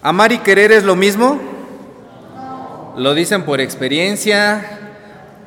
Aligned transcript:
¿Amar 0.00 0.30
y 0.30 0.38
querer 0.38 0.70
es 0.70 0.84
lo 0.84 0.94
mismo? 0.94 1.40
¿Lo 2.96 3.14
dicen 3.14 3.42
por 3.42 3.60
experiencia? 3.60 4.78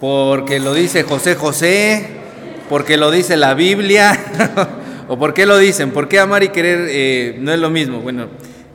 ¿Porque 0.01 0.59
lo 0.59 0.73
dice 0.73 1.03
José 1.03 1.35
José? 1.35 2.05
¿Porque 2.67 2.97
lo 2.97 3.11
dice 3.11 3.37
la 3.37 3.53
Biblia? 3.53 4.19
¿O 5.07 5.17
por 5.17 5.33
qué 5.33 5.45
lo 5.45 5.57
dicen? 5.57 5.91
¿Por 5.91 6.09
qué 6.09 6.19
amar 6.19 6.43
y 6.43 6.49
querer 6.49 6.85
eh, 6.89 7.37
no 7.39 7.53
es 7.53 7.59
lo 7.61 7.69
mismo? 7.69 8.01
Bueno, 8.01 8.23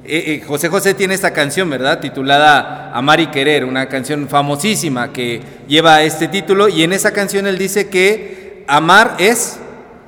eh, 0.07 0.41
eh, 0.41 0.45
José 0.47 0.71
José 0.71 0.95
tiene 0.95 1.13
esta 1.13 1.35
canción, 1.35 1.69
¿verdad? 1.69 2.01
Titulada 2.01 2.91
Amar 2.95 3.21
y 3.21 3.27
Querer, 3.27 3.63
una 3.67 3.87
canción 3.91 4.31
famosísima 4.31 5.13
que 5.13 5.43
lleva 5.69 6.03
este 6.05 6.29
título 6.29 6.71
y 6.71 6.85
en 6.85 6.95
esa 6.95 7.13
canción 7.13 7.47
él 7.47 7.59
dice 7.59 7.91
que 7.91 8.65
amar 8.67 9.17
es 9.19 9.59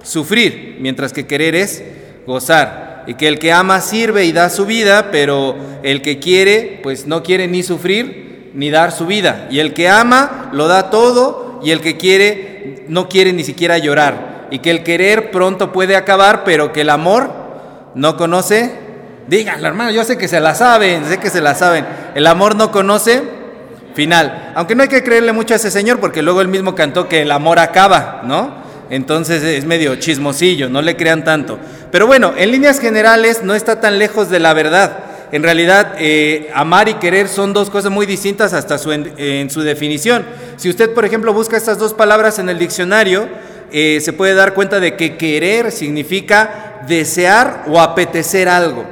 sufrir, 0.02 0.78
mientras 0.80 1.12
que 1.12 1.26
querer 1.26 1.54
es 1.54 1.84
gozar 2.26 2.87
que 3.14 3.28
el 3.28 3.38
que 3.38 3.52
ama 3.52 3.80
sirve 3.80 4.24
y 4.26 4.32
da 4.32 4.50
su 4.50 4.66
vida, 4.66 5.10
pero 5.10 5.56
el 5.82 6.02
que 6.02 6.18
quiere, 6.18 6.80
pues 6.82 7.06
no 7.06 7.22
quiere 7.22 7.48
ni 7.48 7.62
sufrir 7.62 8.50
ni 8.54 8.70
dar 8.70 8.92
su 8.92 9.06
vida. 9.06 9.48
Y 9.50 9.60
el 9.60 9.72
que 9.72 9.88
ama 9.88 10.50
lo 10.52 10.68
da 10.68 10.90
todo 10.90 11.60
y 11.62 11.70
el 11.70 11.80
que 11.80 11.96
quiere 11.96 12.84
no 12.88 13.08
quiere 13.08 13.32
ni 13.32 13.44
siquiera 13.44 13.78
llorar. 13.78 14.48
Y 14.50 14.60
que 14.60 14.70
el 14.70 14.82
querer 14.82 15.30
pronto 15.30 15.72
puede 15.72 15.96
acabar, 15.96 16.44
pero 16.44 16.72
que 16.72 16.82
el 16.82 16.90
amor 16.90 17.30
no 17.94 18.16
conoce. 18.16 18.72
Díganlo, 19.26 19.68
hermano, 19.68 19.90
yo 19.90 20.04
sé 20.04 20.16
que 20.16 20.28
se 20.28 20.40
la 20.40 20.54
saben, 20.54 21.04
sé 21.04 21.18
que 21.18 21.30
se 21.30 21.40
la 21.40 21.54
saben. 21.54 21.86
El 22.14 22.26
amor 22.26 22.56
no 22.56 22.70
conoce 22.70 23.22
final. 23.94 24.52
Aunque 24.54 24.74
no 24.74 24.82
hay 24.82 24.88
que 24.88 25.02
creerle 25.02 25.32
mucho 25.32 25.54
a 25.54 25.56
ese 25.56 25.70
señor, 25.70 25.98
porque 26.00 26.22
luego 26.22 26.40
él 26.40 26.48
mismo 26.48 26.74
cantó 26.74 27.08
que 27.08 27.22
el 27.22 27.30
amor 27.30 27.58
acaba, 27.58 28.22
¿no? 28.24 28.68
Entonces 28.90 29.42
es 29.42 29.64
medio 29.66 29.96
chismosillo, 29.96 30.68
no 30.68 30.80
le 30.80 30.96
crean 30.96 31.24
tanto. 31.24 31.58
Pero 31.90 32.06
bueno, 32.06 32.34
en 32.36 32.50
líneas 32.50 32.80
generales 32.80 33.42
no 33.42 33.54
está 33.54 33.80
tan 33.80 33.98
lejos 33.98 34.28
de 34.30 34.40
la 34.40 34.52
verdad. 34.54 34.98
En 35.30 35.42
realidad, 35.42 35.94
eh, 35.98 36.50
amar 36.54 36.88
y 36.88 36.94
querer 36.94 37.28
son 37.28 37.52
dos 37.52 37.68
cosas 37.68 37.90
muy 37.90 38.06
distintas 38.06 38.52
hasta 38.54 38.78
su, 38.78 38.92
en, 38.92 39.50
su 39.50 39.60
definición. 39.60 40.24
Si 40.56 40.70
usted, 40.70 40.94
por 40.94 41.04
ejemplo, 41.04 41.32
busca 41.32 41.56
estas 41.56 41.78
dos 41.78 41.92
palabras 41.92 42.38
en 42.38 42.48
el 42.48 42.58
diccionario, 42.58 43.28
eh, 43.70 44.00
se 44.00 44.14
puede 44.14 44.34
dar 44.34 44.54
cuenta 44.54 44.80
de 44.80 44.96
que 44.96 45.16
querer 45.16 45.70
significa 45.70 46.80
desear 46.88 47.64
o 47.68 47.80
apetecer 47.80 48.48
algo. 48.48 48.86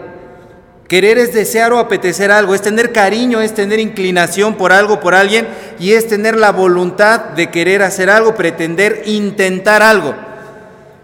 Querer 0.88 1.18
es 1.18 1.32
desear 1.32 1.72
o 1.72 1.78
apetecer 1.78 2.30
algo, 2.30 2.54
es 2.54 2.62
tener 2.62 2.92
cariño, 2.92 3.40
es 3.40 3.54
tener 3.54 3.80
inclinación 3.80 4.54
por 4.54 4.72
algo, 4.72 5.00
por 5.00 5.14
alguien, 5.14 5.48
y 5.80 5.92
es 5.92 6.06
tener 6.06 6.36
la 6.36 6.52
voluntad 6.52 7.20
de 7.30 7.50
querer 7.50 7.82
hacer 7.82 8.08
algo, 8.08 8.36
pretender, 8.36 9.02
intentar 9.06 9.82
algo. 9.82 10.14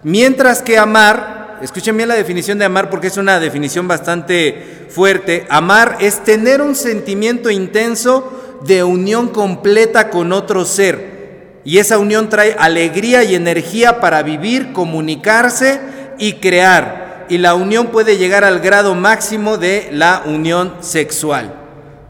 Mientras 0.05 0.63
que 0.63 0.79
amar, 0.79 1.42
escuchen 1.63 1.97
bien 1.97 2.09
la 2.09 2.15
definición 2.15 2.59
de 2.59 2.65
amar 2.65 2.91
porque 2.91 3.07
es 3.07 3.17
una 3.17 3.41
definición 3.41 3.89
bastante 3.89 4.87
fuerte, 4.89 5.47
amar 5.49 5.97
es 6.01 6.23
tener 6.25 6.61
un 6.61 6.75
sentimiento 6.75 7.51
intenso 7.51 8.61
de 8.65 8.85
unión 8.85 9.29
completa 9.29 10.11
con 10.11 10.33
otro 10.33 10.65
ser. 10.65 11.61
Y 11.65 11.79
esa 11.79 11.99
unión 11.99 12.29
trae 12.29 12.57
alegría 12.59 13.23
y 13.25 13.35
energía 13.35 14.01
para 14.01 14.23
vivir, 14.23 14.73
comunicarse 14.73 15.81
y 16.19 16.35
crear 16.35 17.03
y 17.33 17.39
la 17.39 17.55
unión 17.55 17.87
puede 17.87 18.19
llegar 18.19 18.45
al 18.45 18.61
grado 18.61 18.95
máximo 18.95 19.57
de 19.57 19.89
la 19.91 20.23
unión 20.27 20.75
sexual. 20.81 21.55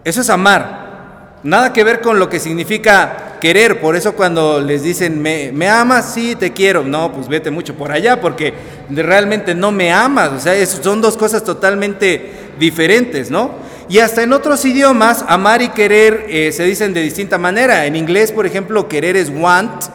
Eso 0.02 0.20
es 0.20 0.28
amar. 0.30 1.38
Nada 1.44 1.72
que 1.72 1.84
ver 1.84 2.00
con 2.00 2.18
lo 2.18 2.28
que 2.28 2.40
significa 2.40 3.31
querer. 3.42 3.80
Por 3.80 3.96
eso 3.96 4.12
cuando 4.12 4.60
les 4.60 4.84
dicen, 4.84 5.20
¿me, 5.20 5.68
amas? 5.68 6.14
Sí, 6.14 6.36
te 6.36 6.52
quiero. 6.52 6.84
No, 6.84 7.12
pues 7.12 7.26
vete 7.26 7.50
mucho 7.50 7.74
por 7.74 7.90
allá 7.90 8.20
porque 8.20 8.54
realmente 8.88 9.52
no 9.52 9.72
me 9.72 9.92
amas. 9.92 10.30
O 10.30 10.38
sea, 10.38 10.64
son 10.64 11.00
dos 11.00 11.16
cosas 11.16 11.42
totalmente 11.42 12.30
diferentes, 12.60 13.32
¿no? 13.32 13.50
Y 13.88 13.98
hasta 13.98 14.22
en 14.22 14.32
otros 14.32 14.64
idiomas, 14.64 15.24
amar 15.26 15.60
y 15.60 15.70
querer 15.70 16.26
eh, 16.28 16.52
se 16.52 16.62
dicen 16.62 16.94
de 16.94 17.02
distinta 17.02 17.36
manera. 17.36 17.84
En 17.84 17.96
inglés, 17.96 18.30
por 18.30 18.46
ejemplo, 18.46 18.86
querer 18.86 19.16
es 19.16 19.28
want 19.28 19.86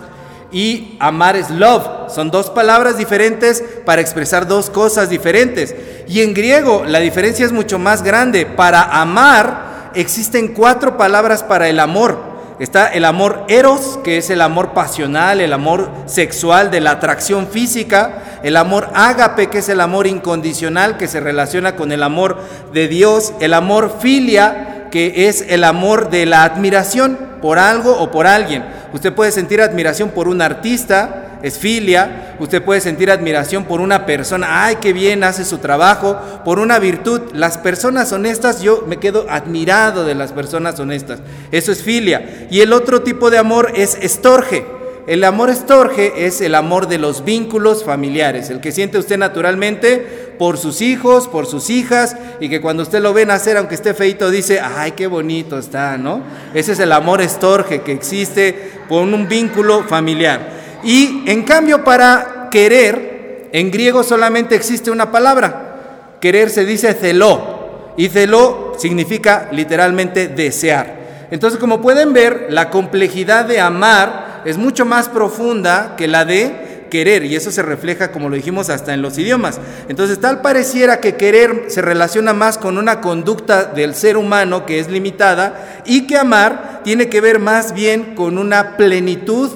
y 0.51 0.97
amar 0.99 1.37
es 1.37 1.49
love. 1.49 2.11
Son 2.13 2.29
dos 2.29 2.49
palabras 2.49 2.97
diferentes 2.97 3.63
para 3.85 4.01
expresar 4.01 4.45
dos 4.45 4.69
cosas 4.69 5.09
diferentes. 5.09 5.73
Y 6.05 6.19
en 6.19 6.33
griego 6.33 6.83
la 6.85 6.99
diferencia 6.99 7.45
es 7.45 7.53
mucho 7.53 7.79
más 7.79 8.03
grande. 8.03 8.45
Para 8.45 8.83
amar 8.83 9.91
existen 9.95 10.49
cuatro 10.49 10.97
palabras 10.97 11.43
para 11.43 11.69
el 11.69 11.79
amor. 11.79 12.36
Está 12.59 12.87
el 12.87 13.05
amor 13.05 13.45
eros, 13.49 13.99
que 14.03 14.17
es 14.17 14.31
el 14.31 14.41
amor 14.41 14.73
pasional, 14.73 15.41
el 15.41 15.53
amor 15.53 15.91
sexual 16.07 16.71
de 16.71 16.81
la 16.81 16.91
atracción 16.91 17.47
física, 17.47 18.39
el 18.41 18.57
amor 18.57 18.89
ágape, 18.95 19.47
que 19.47 19.59
es 19.59 19.69
el 19.69 19.79
amor 19.79 20.07
incondicional 20.07 20.97
que 20.97 21.07
se 21.07 21.19
relaciona 21.19 21.75
con 21.75 21.91
el 21.91 22.01
amor 22.01 22.39
de 22.73 22.87
Dios, 22.87 23.33
el 23.41 23.53
amor 23.53 23.97
filia, 23.99 24.87
que 24.89 25.27
es 25.27 25.45
el 25.49 25.63
amor 25.63 26.09
de 26.09 26.25
la 26.25 26.43
admiración 26.43 27.19
por 27.43 27.59
algo 27.59 27.95
o 27.95 28.09
por 28.09 28.25
alguien. 28.25 28.65
Usted 28.91 29.13
puede 29.13 29.31
sentir 29.31 29.61
admiración 29.61 30.09
por 30.09 30.27
un 30.27 30.41
artista, 30.41 31.26
es 31.43 31.57
filia. 31.57 32.35
Usted 32.39 32.63
puede 32.63 32.81
sentir 32.81 33.11
admiración 33.11 33.65
por 33.65 33.81
una 33.81 34.05
persona, 34.05 34.65
ay, 34.65 34.77
qué 34.77 34.93
bien 34.93 35.23
hace 35.23 35.45
su 35.45 35.59
trabajo, 35.59 36.19
por 36.43 36.59
una 36.59 36.79
virtud. 36.79 37.21
Las 37.33 37.57
personas 37.57 38.11
honestas, 38.11 38.61
yo 38.61 38.83
me 38.87 38.97
quedo 38.97 39.25
admirado 39.29 40.05
de 40.05 40.15
las 40.15 40.31
personas 40.31 40.79
honestas. 40.79 41.19
Eso 41.51 41.71
es 41.71 41.83
filia. 41.83 42.47
Y 42.49 42.61
el 42.61 42.73
otro 42.73 43.01
tipo 43.01 43.29
de 43.29 43.37
amor 43.37 43.71
es 43.75 43.97
estorge. 44.01 44.65
El 45.07 45.23
amor 45.23 45.49
estorge 45.49 46.25
es 46.25 46.41
el 46.41 46.53
amor 46.53 46.89
de 46.89 46.97
los 46.97 47.23
vínculos 47.23 47.85
familiares, 47.85 48.49
el 48.49 48.59
que 48.59 48.73
siente 48.73 48.97
usted 48.97 49.17
naturalmente 49.17 50.35
por 50.37 50.57
sus 50.57 50.81
hijos, 50.81 51.29
por 51.29 51.45
sus 51.45 51.69
hijas, 51.69 52.17
y 52.41 52.49
que 52.49 52.59
cuando 52.59 52.83
usted 52.83 52.99
lo 52.99 53.13
ve 53.13 53.25
nacer, 53.25 53.55
aunque 53.55 53.75
esté 53.75 53.93
feito, 53.93 54.29
dice, 54.29 54.59
ay, 54.59 54.91
qué 54.91 55.07
bonito 55.07 55.57
está, 55.57 55.97
¿no? 55.97 56.21
Ese 56.53 56.73
es 56.73 56.79
el 56.79 56.91
amor 56.91 57.21
estorge 57.21 57.83
que 57.83 57.93
existe 57.93 58.69
con 58.89 59.13
un 59.13 59.29
vínculo 59.29 59.83
familiar. 59.83 60.56
Y 60.83 61.23
en 61.25 61.43
cambio 61.43 61.83
para 61.83 62.47
querer, 62.51 63.49
en 63.51 63.71
griego 63.71 64.03
solamente 64.03 64.55
existe 64.55 64.91
una 64.91 65.11
palabra. 65.11 66.15
Querer 66.19 66.49
se 66.49 66.65
dice 66.65 66.93
celó, 66.93 67.93
y 67.97 68.09
celó 68.09 68.73
significa 68.77 69.49
literalmente 69.51 70.27
desear. 70.27 71.27
Entonces, 71.31 71.59
como 71.59 71.81
pueden 71.81 72.13
ver, 72.13 72.47
la 72.49 72.69
complejidad 72.69 73.45
de 73.45 73.59
amar 73.59 74.43
es 74.45 74.57
mucho 74.57 74.85
más 74.85 75.09
profunda 75.09 75.95
que 75.97 76.07
la 76.07 76.23
de 76.23 76.67
querer 76.89 77.25
y 77.25 77.35
eso 77.35 77.51
se 77.51 77.61
refleja, 77.61 78.13
como 78.13 78.29
lo 78.29 78.35
dijimos, 78.37 78.69
hasta 78.69 78.93
en 78.93 79.01
los 79.01 79.17
idiomas. 79.17 79.59
Entonces, 79.89 80.21
tal 80.21 80.41
pareciera 80.41 81.01
que 81.01 81.15
querer 81.15 81.65
se 81.67 81.81
relaciona 81.81 82.31
más 82.31 82.57
con 82.57 82.77
una 82.77 83.01
conducta 83.01 83.65
del 83.65 83.93
ser 83.93 84.15
humano 84.15 84.65
que 84.65 84.79
es 84.79 84.89
limitada 84.89 85.83
y 85.85 86.07
que 86.07 86.17
amar 86.17 86.81
tiene 86.85 87.09
que 87.09 87.19
ver 87.19 87.39
más 87.39 87.73
bien 87.73 88.15
con 88.15 88.37
una 88.37 88.77
plenitud 88.77 89.51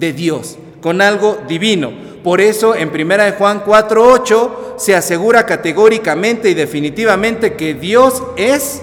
de 0.00 0.12
Dios, 0.12 0.58
con 0.80 1.00
algo 1.00 1.38
divino. 1.46 1.92
Por 2.24 2.40
eso 2.40 2.74
en 2.74 2.90
1 2.90 3.24
de 3.24 3.32
Juan 3.32 3.62
4:8 3.64 4.78
se 4.78 4.96
asegura 4.96 5.46
categóricamente 5.46 6.50
y 6.50 6.54
definitivamente 6.54 7.54
que 7.54 7.74
Dios 7.74 8.22
es 8.36 8.82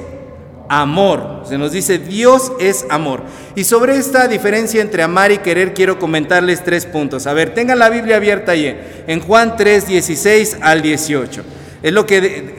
amor. 0.70 1.44
Se 1.48 1.58
nos 1.58 1.72
dice 1.72 1.98
Dios 1.98 2.52
es 2.60 2.86
amor. 2.90 3.22
Y 3.56 3.64
sobre 3.64 3.98
esta 3.98 4.28
diferencia 4.28 4.82
entre 4.82 5.04
amar 5.04 5.32
y 5.32 5.40
querer 5.40 5.74
quiero 5.74 6.00
comentarles 6.00 6.64
tres 6.64 6.86
puntos. 6.86 7.28
A 7.28 7.34
ver, 7.34 7.54
tengan 7.54 7.80
la 7.80 7.90
Biblia 7.90 8.18
abierta 8.18 8.54
ahí 8.54 8.80
en 9.08 9.20
Juan 9.20 9.56
3, 9.58 9.88
16 9.88 10.58
al 10.62 10.82
18. 10.82 11.44
Es 11.84 11.94
lo 11.94 12.06
que 12.06 12.56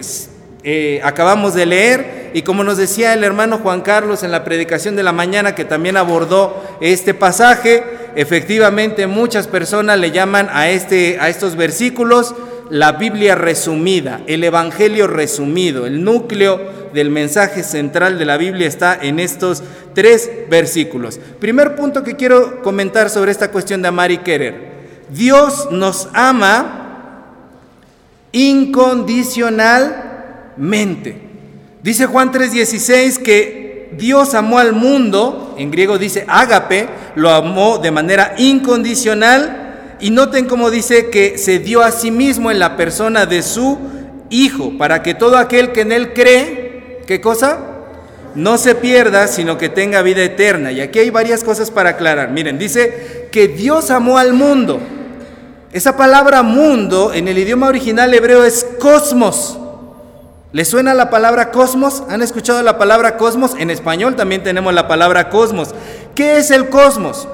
eh, 0.64 1.00
acabamos 1.04 1.54
de 1.54 1.66
leer 1.66 2.30
y 2.34 2.42
como 2.42 2.64
nos 2.64 2.76
decía 2.76 3.14
el 3.14 3.24
hermano 3.24 3.58
Juan 3.58 3.80
Carlos 3.80 4.22
en 4.22 4.32
la 4.32 4.44
predicación 4.44 4.96
de 4.96 5.02
la 5.02 5.12
mañana 5.12 5.54
que 5.54 5.64
también 5.64 5.96
abordó 5.96 6.62
este 6.80 7.14
pasaje, 7.14 7.84
efectivamente 8.16 9.06
muchas 9.06 9.46
personas 9.46 9.98
le 9.98 10.10
llaman 10.10 10.48
a, 10.52 10.68
este, 10.68 11.18
a 11.20 11.28
estos 11.28 11.56
versículos 11.56 12.34
la 12.70 12.92
Biblia 12.92 13.34
resumida, 13.34 14.20
el 14.26 14.44
Evangelio 14.44 15.06
resumido, 15.06 15.86
el 15.86 16.04
núcleo 16.04 16.60
del 16.92 17.10
mensaje 17.10 17.62
central 17.62 18.18
de 18.18 18.24
la 18.24 18.36
Biblia 18.36 18.66
está 18.66 18.98
en 19.00 19.20
estos 19.20 19.62
tres 19.94 20.30
versículos. 20.50 21.18
Primer 21.40 21.76
punto 21.76 22.02
que 22.02 22.16
quiero 22.16 22.62
comentar 22.62 23.10
sobre 23.10 23.30
esta 23.30 23.50
cuestión 23.50 23.82
de 23.82 23.88
amar 23.88 24.10
y 24.10 24.18
querer. 24.18 24.78
Dios 25.10 25.68
nos 25.70 26.08
ama 26.12 26.78
incondicionalmente. 30.58 31.16
Dice 31.82 32.06
Juan 32.06 32.32
3:16 32.32 33.18
que 33.18 33.90
Dios 33.96 34.34
amó 34.34 34.58
al 34.58 34.72
mundo, 34.72 35.54
en 35.58 35.70
griego 35.70 35.98
dice 35.98 36.24
ágape, 36.28 36.88
lo 37.14 37.30
amó 37.30 37.78
de 37.78 37.90
manera 37.90 38.34
incondicional 38.36 39.96
y 40.00 40.10
noten 40.10 40.46
cómo 40.46 40.70
dice 40.70 41.08
que 41.08 41.38
se 41.38 41.58
dio 41.58 41.82
a 41.82 41.90
sí 41.90 42.10
mismo 42.10 42.50
en 42.50 42.58
la 42.58 42.76
persona 42.76 43.26
de 43.26 43.42
su 43.42 43.78
Hijo, 44.30 44.76
para 44.76 45.02
que 45.02 45.14
todo 45.14 45.38
aquel 45.38 45.72
que 45.72 45.80
en 45.80 45.90
Él 45.90 46.12
cree, 46.12 47.00
¿qué 47.06 47.18
cosa? 47.18 47.60
No 48.34 48.58
se 48.58 48.74
pierda, 48.74 49.26
sino 49.26 49.56
que 49.56 49.70
tenga 49.70 50.02
vida 50.02 50.22
eterna. 50.22 50.70
Y 50.70 50.82
aquí 50.82 50.98
hay 50.98 51.08
varias 51.08 51.42
cosas 51.42 51.70
para 51.70 51.90
aclarar. 51.90 52.30
Miren, 52.30 52.58
dice 52.58 53.28
que 53.32 53.48
Dios 53.48 53.90
amó 53.90 54.18
al 54.18 54.34
mundo. 54.34 54.80
Esa 55.72 55.96
palabra 55.96 56.42
mundo 56.42 57.14
en 57.14 57.26
el 57.26 57.38
idioma 57.38 57.68
original 57.68 58.12
hebreo 58.12 58.44
es 58.44 58.66
cosmos. 58.78 59.57
¿Les 60.50 60.66
suena 60.66 60.94
la 60.94 61.10
palabra 61.10 61.50
cosmos? 61.50 62.02
¿Han 62.08 62.22
escuchado 62.22 62.62
la 62.62 62.78
palabra 62.78 63.18
cosmos? 63.18 63.54
En 63.58 63.68
español 63.68 64.16
también 64.16 64.42
tenemos 64.42 64.72
la 64.72 64.88
palabra 64.88 65.28
cosmos. 65.28 65.74
¿Qué 66.14 66.38
es 66.38 66.50
el 66.50 66.70
cosmos? 66.70 67.28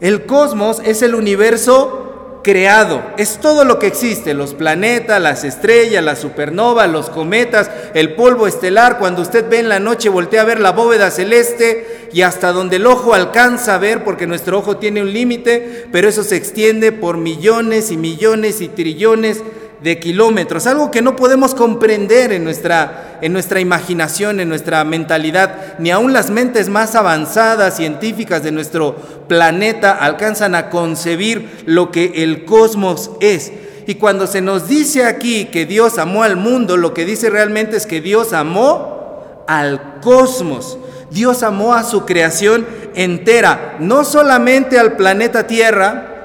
El 0.00 0.24
cosmos 0.24 0.80
es 0.82 1.02
el 1.02 1.14
universo 1.14 2.40
creado, 2.42 3.02
es 3.18 3.38
todo 3.38 3.64
lo 3.64 3.78
que 3.78 3.88
existe, 3.88 4.32
los 4.32 4.54
planetas, 4.54 5.20
las 5.20 5.44
estrellas, 5.44 6.02
las 6.02 6.20
supernovas, 6.20 6.88
los 6.88 7.10
cometas, 7.10 7.70
el 7.92 8.14
polvo 8.14 8.46
estelar, 8.46 8.98
cuando 8.98 9.20
usted 9.20 9.46
ve 9.50 9.58
en 9.58 9.68
la 9.68 9.80
noche, 9.80 10.08
voltea 10.08 10.40
a 10.40 10.46
ver 10.46 10.58
la 10.58 10.72
bóveda 10.72 11.10
celeste 11.10 12.08
y 12.12 12.22
hasta 12.22 12.52
donde 12.52 12.76
el 12.76 12.86
ojo 12.86 13.12
alcanza 13.12 13.74
a 13.74 13.78
ver, 13.78 14.04
porque 14.04 14.26
nuestro 14.26 14.56
ojo 14.56 14.78
tiene 14.78 15.02
un 15.02 15.12
límite, 15.12 15.88
pero 15.92 16.08
eso 16.08 16.22
se 16.22 16.36
extiende 16.36 16.92
por 16.92 17.18
millones 17.18 17.90
y 17.90 17.98
millones 17.98 18.62
y 18.62 18.68
trillones 18.68 19.42
de 19.82 19.98
kilómetros, 19.98 20.66
algo 20.66 20.90
que 20.90 21.02
no 21.02 21.14
podemos 21.16 21.54
comprender 21.54 22.32
en 22.32 22.44
nuestra, 22.44 23.18
en 23.22 23.32
nuestra 23.32 23.60
imaginación, 23.60 24.40
en 24.40 24.48
nuestra 24.48 24.82
mentalidad, 24.84 25.78
ni 25.78 25.90
aun 25.90 26.12
las 26.12 26.30
mentes 26.30 26.68
más 26.68 26.94
avanzadas, 26.94 27.76
científicas 27.76 28.42
de 28.42 28.52
nuestro 28.52 28.96
planeta 29.28 29.92
alcanzan 29.92 30.54
a 30.54 30.70
concebir 30.70 31.62
lo 31.66 31.90
que 31.92 32.24
el 32.24 32.44
cosmos 32.44 33.10
es. 33.20 33.52
Y 33.86 33.94
cuando 33.94 34.26
se 34.26 34.42
nos 34.42 34.68
dice 34.68 35.04
aquí 35.04 35.46
que 35.46 35.64
Dios 35.64 35.98
amó 35.98 36.22
al 36.22 36.36
mundo, 36.36 36.76
lo 36.76 36.92
que 36.92 37.04
dice 37.04 37.30
realmente 37.30 37.76
es 37.76 37.86
que 37.86 38.00
Dios 38.00 38.32
amó 38.32 39.44
al 39.46 40.00
cosmos. 40.00 40.78
Dios 41.10 41.42
amó 41.42 41.72
a 41.72 41.84
su 41.84 42.04
creación 42.04 42.66
entera, 42.94 43.76
no 43.78 44.04
solamente 44.04 44.78
al 44.78 44.96
planeta 44.96 45.46
Tierra, 45.46 46.17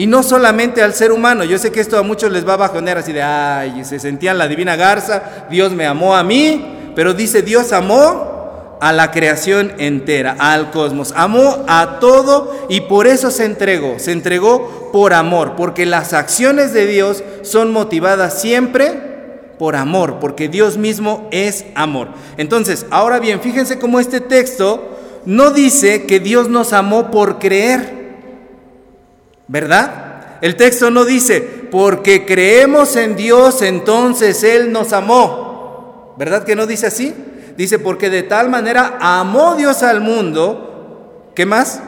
y 0.00 0.06
no 0.06 0.22
solamente 0.22 0.82
al 0.82 0.94
ser 0.94 1.12
humano, 1.12 1.44
yo 1.44 1.58
sé 1.58 1.70
que 1.70 1.80
esto 1.80 1.98
a 1.98 2.02
muchos 2.02 2.32
les 2.32 2.48
va 2.48 2.54
a 2.54 2.56
bajonear 2.56 2.96
así 2.96 3.12
de, 3.12 3.20
ay, 3.20 3.84
se 3.84 3.98
sentían 3.98 4.38
la 4.38 4.48
divina 4.48 4.74
garza, 4.74 5.44
Dios 5.50 5.72
me 5.72 5.84
amó 5.84 6.16
a 6.16 6.24
mí, 6.24 6.92
pero 6.94 7.12
dice, 7.12 7.42
Dios 7.42 7.70
amó 7.74 8.78
a 8.80 8.94
la 8.94 9.10
creación 9.10 9.74
entera, 9.76 10.36
al 10.38 10.70
cosmos, 10.70 11.12
amó 11.14 11.66
a 11.68 11.98
todo 12.00 12.66
y 12.70 12.80
por 12.80 13.06
eso 13.06 13.30
se 13.30 13.44
entregó, 13.44 13.98
se 13.98 14.12
entregó 14.12 14.88
por 14.90 15.12
amor, 15.12 15.54
porque 15.54 15.84
las 15.84 16.14
acciones 16.14 16.72
de 16.72 16.86
Dios 16.86 17.22
son 17.42 17.70
motivadas 17.70 18.40
siempre 18.40 19.50
por 19.58 19.76
amor, 19.76 20.16
porque 20.18 20.48
Dios 20.48 20.78
mismo 20.78 21.28
es 21.30 21.66
amor. 21.74 22.08
Entonces, 22.38 22.86
ahora 22.90 23.18
bien, 23.18 23.42
fíjense 23.42 23.78
cómo 23.78 24.00
este 24.00 24.22
texto 24.22 24.96
no 25.26 25.50
dice 25.50 26.06
que 26.06 26.20
Dios 26.20 26.48
nos 26.48 26.72
amó 26.72 27.10
por 27.10 27.38
creer, 27.38 27.99
¿Verdad? 29.50 30.38
El 30.42 30.54
texto 30.54 30.92
no 30.92 31.04
dice, 31.04 31.40
porque 31.40 32.24
creemos 32.24 32.94
en 32.94 33.16
Dios, 33.16 33.62
entonces 33.62 34.44
Él 34.44 34.70
nos 34.70 34.92
amó. 34.92 36.14
¿Verdad 36.16 36.44
que 36.44 36.54
no 36.54 36.68
dice 36.68 36.86
así? 36.86 37.12
Dice, 37.56 37.80
porque 37.80 38.10
de 38.10 38.22
tal 38.22 38.48
manera 38.48 38.96
amó 39.00 39.56
Dios 39.56 39.82
al 39.82 40.02
mundo, 40.02 41.32
¿qué 41.34 41.46
más? 41.46 41.82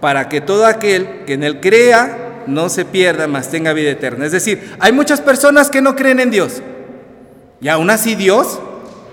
Para 0.00 0.30
que 0.30 0.40
todo 0.40 0.64
aquel 0.64 1.24
que 1.26 1.34
en 1.34 1.42
Él 1.42 1.60
crea 1.60 2.44
no 2.46 2.70
se 2.70 2.86
pierda, 2.86 3.26
mas 3.26 3.50
tenga 3.50 3.74
vida 3.74 3.90
eterna. 3.90 4.24
Es 4.24 4.32
decir, 4.32 4.76
hay 4.80 4.92
muchas 4.92 5.20
personas 5.20 5.68
que 5.68 5.82
no 5.82 5.94
creen 5.94 6.20
en 6.20 6.30
Dios. 6.30 6.62
Y 7.60 7.68
aún 7.68 7.90
así 7.90 8.14
Dios 8.14 8.60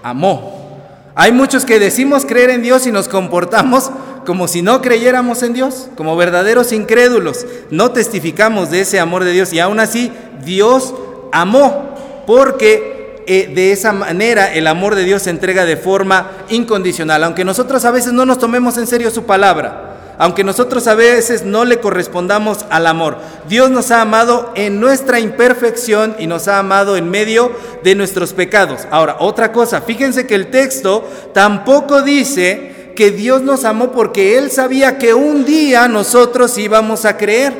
amó. 0.01 0.79
Hay 1.13 1.33
muchos 1.33 1.65
que 1.65 1.77
decimos 1.77 2.25
creer 2.25 2.51
en 2.51 2.61
Dios 2.61 2.87
y 2.87 2.91
nos 2.91 3.09
comportamos 3.09 3.91
como 4.25 4.47
si 4.47 4.61
no 4.61 4.81
creyéramos 4.81 5.43
en 5.43 5.53
Dios, 5.53 5.89
como 5.95 6.15
verdaderos 6.15 6.71
incrédulos. 6.71 7.45
No 7.69 7.91
testificamos 7.91 8.71
de 8.71 8.81
ese 8.81 8.99
amor 8.99 9.23
de 9.23 9.31
Dios 9.31 9.53
y 9.53 9.59
aún 9.59 9.79
así 9.79 10.11
Dios 10.43 10.93
amó, 11.31 12.23
porque 12.25 13.23
eh, 13.25 13.51
de 13.53 13.71
esa 13.71 13.91
manera 13.93 14.53
el 14.53 14.67
amor 14.67 14.95
de 14.95 15.03
Dios 15.03 15.23
se 15.23 15.29
entrega 15.29 15.65
de 15.65 15.77
forma 15.77 16.31
incondicional, 16.49 17.23
aunque 17.23 17.45
nosotros 17.45 17.85
a 17.85 17.91
veces 17.91 18.13
no 18.13 18.25
nos 18.25 18.37
tomemos 18.37 18.77
en 18.77 18.87
serio 18.87 19.11
su 19.11 19.23
palabra. 19.23 19.89
Aunque 20.19 20.43
nosotros 20.43 20.85
a 20.87 20.93
veces 20.93 21.43
no 21.43 21.65
le 21.65 21.79
correspondamos 21.79 22.65
al 22.69 22.85
amor, 22.85 23.17
Dios 23.49 23.71
nos 23.71 23.89
ha 23.89 24.01
amado 24.01 24.51
en 24.55 24.79
nuestra 24.79 25.19
imperfección 25.19 26.15
y 26.19 26.27
nos 26.27 26.47
ha 26.47 26.59
amado 26.59 26.95
en 26.97 27.09
medio 27.09 27.51
de 27.83 27.95
nuestros 27.95 28.33
pecados. 28.33 28.87
Ahora, 28.91 29.17
otra 29.19 29.51
cosa, 29.51 29.81
fíjense 29.81 30.27
que 30.27 30.35
el 30.35 30.51
texto 30.51 31.09
tampoco 31.33 32.03
dice 32.03 32.72
que 32.95 33.11
Dios 33.11 33.41
nos 33.41 33.65
amó 33.65 33.91
porque 33.91 34.37
Él 34.37 34.51
sabía 34.51 34.97
que 34.97 35.13
un 35.13 35.45
día 35.45 35.87
nosotros 35.87 36.57
íbamos 36.57 37.05
a 37.05 37.17
creer. 37.17 37.53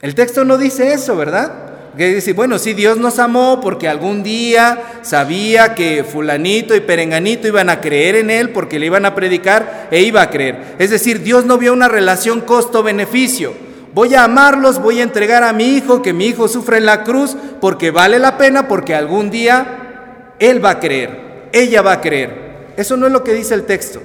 El 0.00 0.14
texto 0.14 0.44
no 0.44 0.58
dice 0.58 0.92
eso, 0.92 1.16
¿verdad? 1.16 1.52
Que 1.96 2.14
dice, 2.14 2.34
bueno, 2.34 2.58
sí, 2.58 2.74
Dios 2.74 2.98
nos 2.98 3.18
amó 3.18 3.60
porque 3.62 3.88
algún 3.88 4.22
día 4.22 5.00
sabía 5.02 5.74
que 5.74 6.04
fulanito 6.04 6.74
y 6.74 6.80
perenganito 6.80 7.48
iban 7.48 7.70
a 7.70 7.80
creer 7.80 8.16
en 8.16 8.30
Él 8.30 8.50
porque 8.50 8.78
le 8.78 8.86
iban 8.86 9.06
a 9.06 9.14
predicar 9.14 9.88
e 9.90 10.02
iba 10.02 10.20
a 10.20 10.30
creer. 10.30 10.76
Es 10.78 10.90
decir, 10.90 11.22
Dios 11.22 11.46
no 11.46 11.56
vio 11.56 11.72
una 11.72 11.88
relación 11.88 12.42
costo-beneficio. 12.42 13.54
Voy 13.94 14.14
a 14.14 14.24
amarlos, 14.24 14.82
voy 14.82 15.00
a 15.00 15.04
entregar 15.04 15.42
a 15.42 15.54
mi 15.54 15.74
hijo, 15.76 16.02
que 16.02 16.12
mi 16.12 16.26
hijo 16.26 16.48
sufra 16.48 16.76
en 16.76 16.84
la 16.84 17.02
cruz 17.02 17.34
porque 17.62 17.90
vale 17.90 18.18
la 18.18 18.36
pena, 18.36 18.68
porque 18.68 18.94
algún 18.94 19.30
día 19.30 20.34
Él 20.38 20.62
va 20.62 20.72
a 20.72 20.80
creer, 20.80 21.48
ella 21.52 21.80
va 21.80 21.92
a 21.92 22.00
creer. 22.02 22.45
Eso 22.76 22.96
no 22.96 23.06
es 23.06 23.12
lo 23.12 23.24
que 23.24 23.32
dice 23.32 23.54
el 23.54 23.64
texto. 23.64 24.02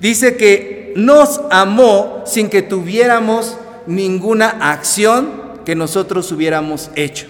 Dice 0.00 0.36
que 0.36 0.92
nos 0.96 1.40
amó 1.50 2.24
sin 2.26 2.48
que 2.48 2.62
tuviéramos 2.62 3.56
ninguna 3.86 4.48
acción 4.60 5.48
que 5.64 5.74
nosotros 5.74 6.30
hubiéramos 6.32 6.90
hecho. 6.94 7.26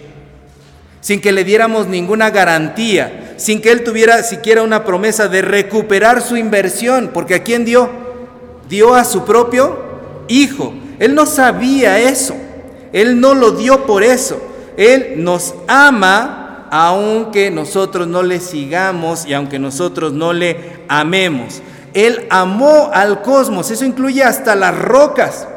Sin 1.01 1.21
que 1.21 1.33
le 1.33 1.45
diéramos 1.45 1.87
ninguna 1.87 2.31
garantía, 2.31 3.35
sin 3.37 3.61
que 3.61 3.71
él 3.71 3.85
tuviera 3.85 4.23
siquiera 4.23 4.63
una 4.63 4.85
promesa 4.85 5.29
de 5.29 5.43
recuperar 5.43 6.23
su 6.23 6.37
inversión, 6.37 7.11
porque 7.15 7.37
¿a 7.37 7.43
quién 7.45 7.65
dio? 7.65 7.89
Dio 8.69 8.95
a 8.95 9.05
su 9.05 9.25
propio 9.25 9.79
hijo. 10.29 10.75
Él 10.99 11.15
no 11.15 11.27
sabía 11.27 11.99
eso. 12.01 12.35
Él 12.93 13.21
no 13.21 13.35
lo 13.35 13.53
dio 13.53 13.87
por 13.87 14.03
eso. 14.03 14.41
Él 14.77 15.15
nos 15.17 15.55
ama 15.67 16.48
aunque 16.71 17.51
nosotros 17.51 18.07
no 18.07 18.23
le 18.23 18.41
sigamos 18.41 19.27
y 19.27 19.35
aunque 19.35 19.59
nosotros 19.59 20.13
no 20.13 20.33
le 20.33 20.85
amemos. 20.89 21.63
Él 21.95 22.27
amó 22.31 22.91
al 22.93 23.23
cosmos, 23.23 23.71
eso 23.71 23.85
incluye 23.85 24.23
hasta 24.23 24.55
las 24.55 24.77
rocas. 24.79 25.49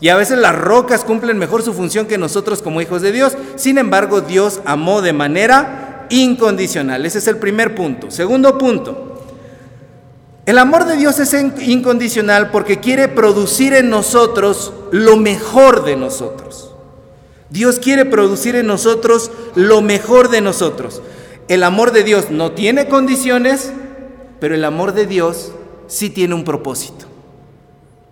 Y 0.00 0.08
a 0.10 0.16
veces 0.16 0.38
las 0.38 0.54
rocas 0.54 1.04
cumplen 1.04 1.38
mejor 1.38 1.62
su 1.62 1.72
función 1.72 2.06
que 2.06 2.18
nosotros 2.18 2.62
como 2.62 2.80
hijos 2.80 3.02
de 3.02 3.12
Dios. 3.12 3.36
Sin 3.56 3.78
embargo, 3.78 4.20
Dios 4.20 4.60
amó 4.64 5.00
de 5.00 5.12
manera 5.12 6.06
incondicional. 6.10 7.06
Ese 7.06 7.18
es 7.18 7.26
el 7.28 7.38
primer 7.38 7.74
punto. 7.74 8.10
Segundo 8.10 8.58
punto. 8.58 9.22
El 10.44 10.58
amor 10.58 10.84
de 10.84 10.96
Dios 10.96 11.18
es 11.18 11.34
incondicional 11.34 12.50
porque 12.50 12.78
quiere 12.78 13.08
producir 13.08 13.74
en 13.74 13.90
nosotros 13.90 14.72
lo 14.92 15.16
mejor 15.16 15.84
de 15.84 15.96
nosotros. 15.96 16.75
Dios 17.50 17.78
quiere 17.78 18.04
producir 18.04 18.56
en 18.56 18.66
nosotros 18.66 19.30
lo 19.54 19.80
mejor 19.80 20.30
de 20.30 20.40
nosotros. 20.40 21.02
El 21.48 21.62
amor 21.62 21.92
de 21.92 22.02
Dios 22.02 22.30
no 22.30 22.52
tiene 22.52 22.88
condiciones, 22.88 23.72
pero 24.40 24.54
el 24.54 24.64
amor 24.64 24.92
de 24.92 25.06
Dios 25.06 25.52
sí 25.86 26.10
tiene 26.10 26.34
un 26.34 26.44
propósito. 26.44 27.06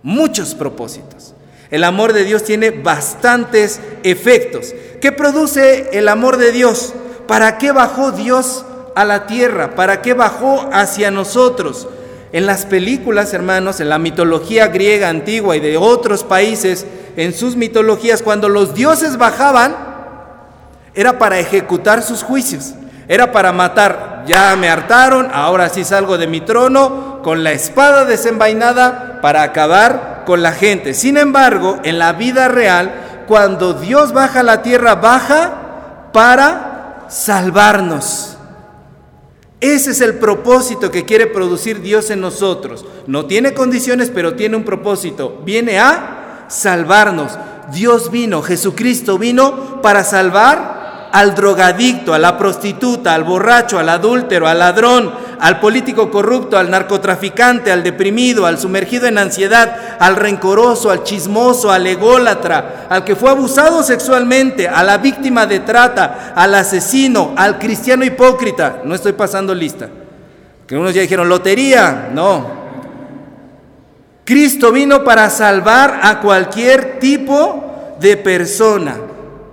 Muchos 0.02 0.54
propósitos. 0.54 1.34
El 1.70 1.82
amor 1.82 2.12
de 2.12 2.24
Dios 2.24 2.44
tiene 2.44 2.70
bastantes 2.70 3.80
efectos. 4.04 4.72
¿Qué 5.00 5.10
produce 5.10 5.90
el 5.98 6.08
amor 6.08 6.36
de 6.36 6.52
Dios? 6.52 6.94
¿Para 7.26 7.58
qué 7.58 7.72
bajó 7.72 8.12
Dios 8.12 8.64
a 8.94 9.04
la 9.04 9.26
tierra? 9.26 9.74
¿Para 9.74 10.00
qué 10.00 10.14
bajó 10.14 10.68
hacia 10.72 11.10
nosotros? 11.10 11.88
En 12.34 12.46
las 12.46 12.66
películas, 12.66 13.32
hermanos, 13.32 13.78
en 13.78 13.88
la 13.88 14.00
mitología 14.00 14.66
griega 14.66 15.08
antigua 15.08 15.54
y 15.54 15.60
de 15.60 15.76
otros 15.76 16.24
países, 16.24 16.84
en 17.14 17.32
sus 17.32 17.54
mitologías, 17.54 18.22
cuando 18.22 18.48
los 18.48 18.74
dioses 18.74 19.18
bajaban, 19.18 19.76
era 20.96 21.16
para 21.20 21.38
ejecutar 21.38 22.02
sus 22.02 22.24
juicios, 22.24 22.74
era 23.06 23.30
para 23.30 23.52
matar. 23.52 24.24
Ya 24.26 24.56
me 24.56 24.68
hartaron, 24.68 25.28
ahora 25.32 25.68
sí 25.68 25.84
salgo 25.84 26.18
de 26.18 26.26
mi 26.26 26.40
trono 26.40 27.22
con 27.22 27.44
la 27.44 27.52
espada 27.52 28.04
desenvainada 28.04 29.20
para 29.22 29.44
acabar 29.44 30.24
con 30.26 30.42
la 30.42 30.50
gente. 30.50 30.92
Sin 30.92 31.16
embargo, 31.16 31.78
en 31.84 32.00
la 32.00 32.14
vida 32.14 32.48
real, 32.48 33.24
cuando 33.28 33.74
Dios 33.74 34.12
baja 34.12 34.40
a 34.40 34.42
la 34.42 34.60
tierra, 34.60 34.96
baja 34.96 35.52
para 36.12 37.04
salvarnos. 37.06 38.33
Ese 39.64 39.92
es 39.92 40.02
el 40.02 40.16
propósito 40.18 40.90
que 40.90 41.06
quiere 41.06 41.26
producir 41.26 41.80
Dios 41.80 42.10
en 42.10 42.20
nosotros. 42.20 42.84
No 43.06 43.24
tiene 43.24 43.54
condiciones, 43.54 44.10
pero 44.14 44.34
tiene 44.34 44.58
un 44.58 44.64
propósito. 44.64 45.40
Viene 45.42 45.78
a 45.78 46.44
salvarnos. 46.48 47.38
Dios 47.72 48.10
vino, 48.10 48.42
Jesucristo 48.42 49.16
vino 49.16 49.80
para 49.80 50.04
salvar 50.04 51.08
al 51.10 51.34
drogadicto, 51.34 52.12
a 52.12 52.18
la 52.18 52.36
prostituta, 52.36 53.14
al 53.14 53.24
borracho, 53.24 53.78
al 53.78 53.88
adúltero, 53.88 54.46
al 54.46 54.58
ladrón, 54.58 55.10
al 55.40 55.60
político 55.60 56.10
corrupto, 56.10 56.58
al 56.58 56.70
narcotraficante, 56.70 57.72
al 57.72 57.82
deprimido, 57.82 58.46
al 58.46 58.58
sumergido 58.58 59.06
en 59.06 59.18
ansiedad, 59.18 59.96
al 59.98 60.16
rencoroso, 60.16 60.90
al 60.90 61.04
chismoso, 61.04 61.70
al 61.70 61.86
ególatra, 61.86 62.86
al 62.88 63.04
que 63.04 63.16
fue 63.16 63.30
abusado 63.30 63.82
sexualmente, 63.82 64.68
a 64.68 64.82
la 64.82 64.98
víctima 64.98 65.46
de 65.46 65.60
trata, 65.60 66.32
al 66.34 66.54
asesino, 66.54 67.32
al 67.36 67.58
cristiano 67.58 68.04
hipócrita. 68.04 68.82
No 68.84 68.94
estoy 68.94 69.12
pasando 69.12 69.54
lista. 69.54 69.88
Que 70.66 70.76
unos 70.76 70.94
ya 70.94 71.02
dijeron 71.02 71.28
lotería. 71.28 72.10
No. 72.12 72.64
Cristo 74.24 74.72
vino 74.72 75.04
para 75.04 75.28
salvar 75.28 76.00
a 76.02 76.20
cualquier 76.20 76.98
tipo 76.98 77.96
de 78.00 78.16
persona. 78.16 78.96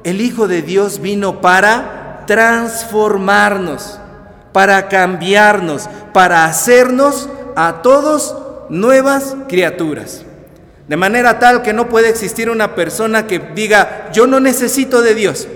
El 0.03 0.21
Hijo 0.21 0.47
de 0.47 0.61
Dios 0.61 1.01
vino 1.01 1.41
para 1.41 2.23
transformarnos, 2.25 3.99
para 4.51 4.89
cambiarnos, 4.89 5.89
para 6.13 6.45
hacernos 6.45 7.29
a 7.55 7.81
todos 7.81 8.35
nuevas 8.69 9.35
criaturas. 9.47 10.23
De 10.87 10.97
manera 10.97 11.39
tal 11.39 11.61
que 11.61 11.73
no 11.73 11.87
puede 11.87 12.09
existir 12.09 12.49
una 12.49 12.75
persona 12.75 13.27
que 13.27 13.39
diga, 13.39 14.09
yo 14.11 14.27
no 14.27 14.39
necesito 14.39 15.01
de 15.01 15.15
Dios. 15.15 15.47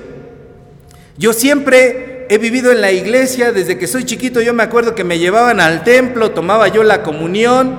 Yo 1.17 1.33
siempre 1.33 2.25
he 2.29 2.37
vivido 2.37 2.71
en 2.71 2.81
la 2.81 2.91
iglesia, 2.91 3.51
desde 3.51 3.77
que 3.77 3.87
soy 3.87 4.03
chiquito 4.03 4.41
yo 4.41 4.53
me 4.53 4.63
acuerdo 4.63 4.95
que 4.95 5.03
me 5.03 5.19
llevaban 5.19 5.59
al 5.59 5.83
templo, 5.83 6.31
tomaba 6.31 6.67
yo 6.67 6.83
la 6.83 7.03
comunión, 7.03 7.77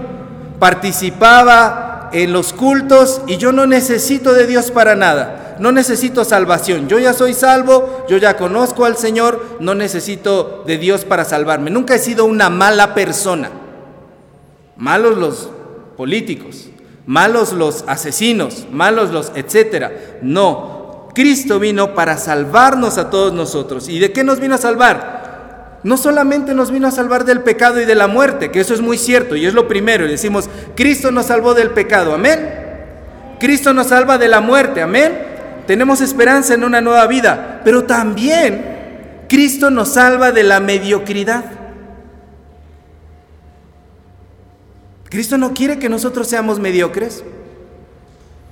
participaba 0.59 2.11
en 2.13 2.33
los 2.33 2.53
cultos 2.53 3.23
y 3.27 3.37
yo 3.37 3.53
no 3.53 3.67
necesito 3.67 4.33
de 4.33 4.47
Dios 4.47 4.71
para 4.71 4.95
nada. 4.95 5.46
No 5.59 5.73
necesito 5.73 6.25
salvación. 6.25 6.89
Yo 6.89 6.99
ya 6.99 7.13
soy 7.13 7.35
salvo, 7.35 8.05
yo 8.09 8.17
ya 8.17 8.37
conozco 8.37 8.85
al 8.85 8.97
Señor, 8.97 9.59
no 9.61 9.75
necesito 9.75 10.65
de 10.67 10.79
Dios 10.79 11.05
para 11.05 11.25
salvarme. 11.25 11.71
Nunca 11.71 11.95
he 11.95 11.99
sido 11.99 12.25
una 12.25 12.51
mala 12.51 12.95
persona. 12.95 13.51
Malos 14.77 15.17
los 15.17 15.51
políticos, 15.97 16.69
malos 17.07 17.53
los 17.53 17.85
asesinos, 17.87 18.67
malos 18.71 19.11
los 19.11 19.33
etcétera. 19.35 20.19
No, 20.23 21.09
Cristo 21.15 21.59
vino 21.59 21.95
para 21.95 22.19
salvarnos 22.19 22.99
a 22.99 23.11
todos 23.11 23.33
nosotros. 23.33 23.89
¿Y 23.89 23.99
de 23.99 24.13
qué 24.13 24.25
nos 24.25 24.41
vino 24.41 24.55
a 24.55 24.59
salvar? 24.59 25.17
no 25.87 25.97
solamente 25.97 26.53
nos 26.53 26.73
vino 26.73 26.89
a 26.89 26.91
salvar 26.91 27.25
del 27.25 27.43
pecado 27.43 27.81
y 27.81 27.85
de 27.85 27.95
la 27.95 28.09
muerte, 28.09 28.51
que 28.51 28.59
eso 28.59 28.75
es 28.75 28.81
muy 28.81 28.99
cierto 28.99 29.37
y 29.37 29.47
es 29.47 29.55
lo 29.55 29.69
primero, 29.69 30.05
y 30.05 30.09
decimos, 30.09 30.51
Cristo 30.75 31.13
nos 31.13 31.27
salvó 31.27 31.55
del 31.55 31.71
pecado, 31.71 32.13
amén. 32.13 32.51
Cristo 33.39 33.73
nos 33.73 33.87
salva 33.89 34.19
de 34.19 34.27
la 34.27 34.41
muerte, 34.41 34.83
amén. 34.83 35.26
Tenemos 35.67 36.01
esperanza 36.01 36.55
en 36.55 36.65
una 36.65 36.81
nueva 36.81 37.07
vida, 37.07 37.61
pero 37.65 37.85
también 37.85 39.25
Cristo 39.29 39.71
nos 39.71 39.95
salva 39.95 40.33
de 40.33 40.43
la 40.43 40.61
mediocridad. 40.61 41.45
Cristo 45.09 45.39
no 45.39 45.55
quiere 45.55 45.79
que 45.79 45.89
nosotros 45.89 46.29
seamos 46.29 46.59
mediocres. 46.59 47.25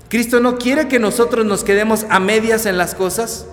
Cristo 0.09 0.41
no 0.41 0.59
quiere 0.59 0.89
que 0.89 0.99
nosotros 0.99 1.45
nos 1.45 1.65
quedemos 1.65 2.07
a 2.09 2.21
medias 2.21 2.67
en 2.67 2.79
las 2.79 2.95
cosas 2.95 3.47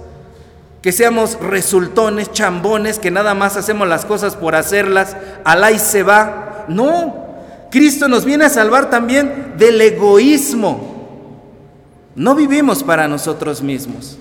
que 0.81 0.91
seamos 0.91 1.39
resultones, 1.39 2.31
chambones, 2.31 2.97
que 2.97 3.11
nada 3.11 3.35
más 3.35 3.55
hacemos 3.55 3.87
las 3.87 4.03
cosas 4.03 4.35
por 4.35 4.55
hacerlas, 4.55 5.15
alá 5.43 5.71
y 5.71 5.77
se 5.77 6.01
va. 6.01 6.65
No, 6.67 7.35
Cristo 7.69 8.07
nos 8.07 8.25
viene 8.25 8.45
a 8.45 8.49
salvar 8.49 8.89
también 8.89 9.53
del 9.57 9.79
egoísmo. 9.79 10.90
No 12.15 12.35
vivimos 12.35 12.83
para 12.83 13.07
nosotros 13.07 13.61
mismos, 13.61 14.17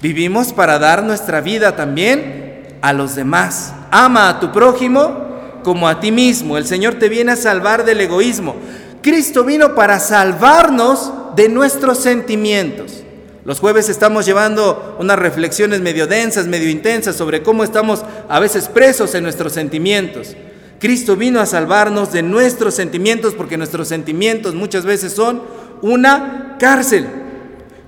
vivimos 0.00 0.52
para 0.52 0.78
dar 0.78 1.02
nuestra 1.02 1.40
vida 1.42 1.76
también 1.76 2.78
a 2.80 2.92
los 2.92 3.14
demás. 3.14 3.74
Ama 3.90 4.28
a 4.28 4.40
tu 4.40 4.52
prójimo 4.52 5.60
como 5.62 5.86
a 5.86 6.00
ti 6.00 6.10
mismo. 6.12 6.56
El 6.56 6.66
Señor 6.66 6.94
te 6.94 7.08
viene 7.08 7.32
a 7.32 7.36
salvar 7.36 7.84
del 7.84 8.00
egoísmo. 8.00 8.56
Cristo 9.02 9.44
vino 9.44 9.74
para 9.74 10.00
salvarnos 10.00 11.12
de 11.36 11.48
nuestros 11.48 11.98
sentimientos. 11.98 13.02
Los 13.44 13.60
jueves 13.60 13.90
estamos 13.90 14.24
llevando 14.24 14.96
unas 14.98 15.18
reflexiones 15.18 15.82
medio 15.82 16.06
densas, 16.06 16.46
medio 16.46 16.70
intensas 16.70 17.16
sobre 17.16 17.42
cómo 17.42 17.64
estamos 17.64 18.02
a 18.30 18.40
veces 18.40 18.68
presos 18.68 19.14
en 19.14 19.24
nuestros 19.24 19.52
sentimientos. 19.52 20.34
Cristo 20.78 21.16
vino 21.16 21.40
a 21.40 21.46
salvarnos 21.46 22.12
de 22.12 22.22
nuestros 22.22 22.74
sentimientos 22.74 23.34
porque 23.34 23.58
nuestros 23.58 23.88
sentimientos 23.88 24.54
muchas 24.54 24.84
veces 24.84 25.12
son 25.12 25.42
una 25.84 26.56
cárcel. 26.58 27.06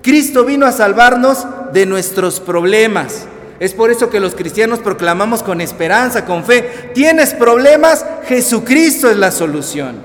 Cristo 0.02 0.44
vino 0.44 0.66
a 0.66 0.72
salvarnos 0.72 1.46
de 1.72 1.86
nuestros 1.86 2.40
problemas. 2.40 3.26
Es 3.58 3.72
por 3.72 3.90
eso 3.90 4.10
que 4.10 4.20
los 4.20 4.34
cristianos 4.34 4.80
proclamamos 4.80 5.42
con 5.42 5.62
esperanza, 5.62 6.26
con 6.26 6.44
fe, 6.44 6.90
tienes 6.94 7.32
problemas, 7.32 8.04
Jesucristo 8.26 9.10
es 9.10 9.16
la 9.16 9.30
solución. 9.30 9.96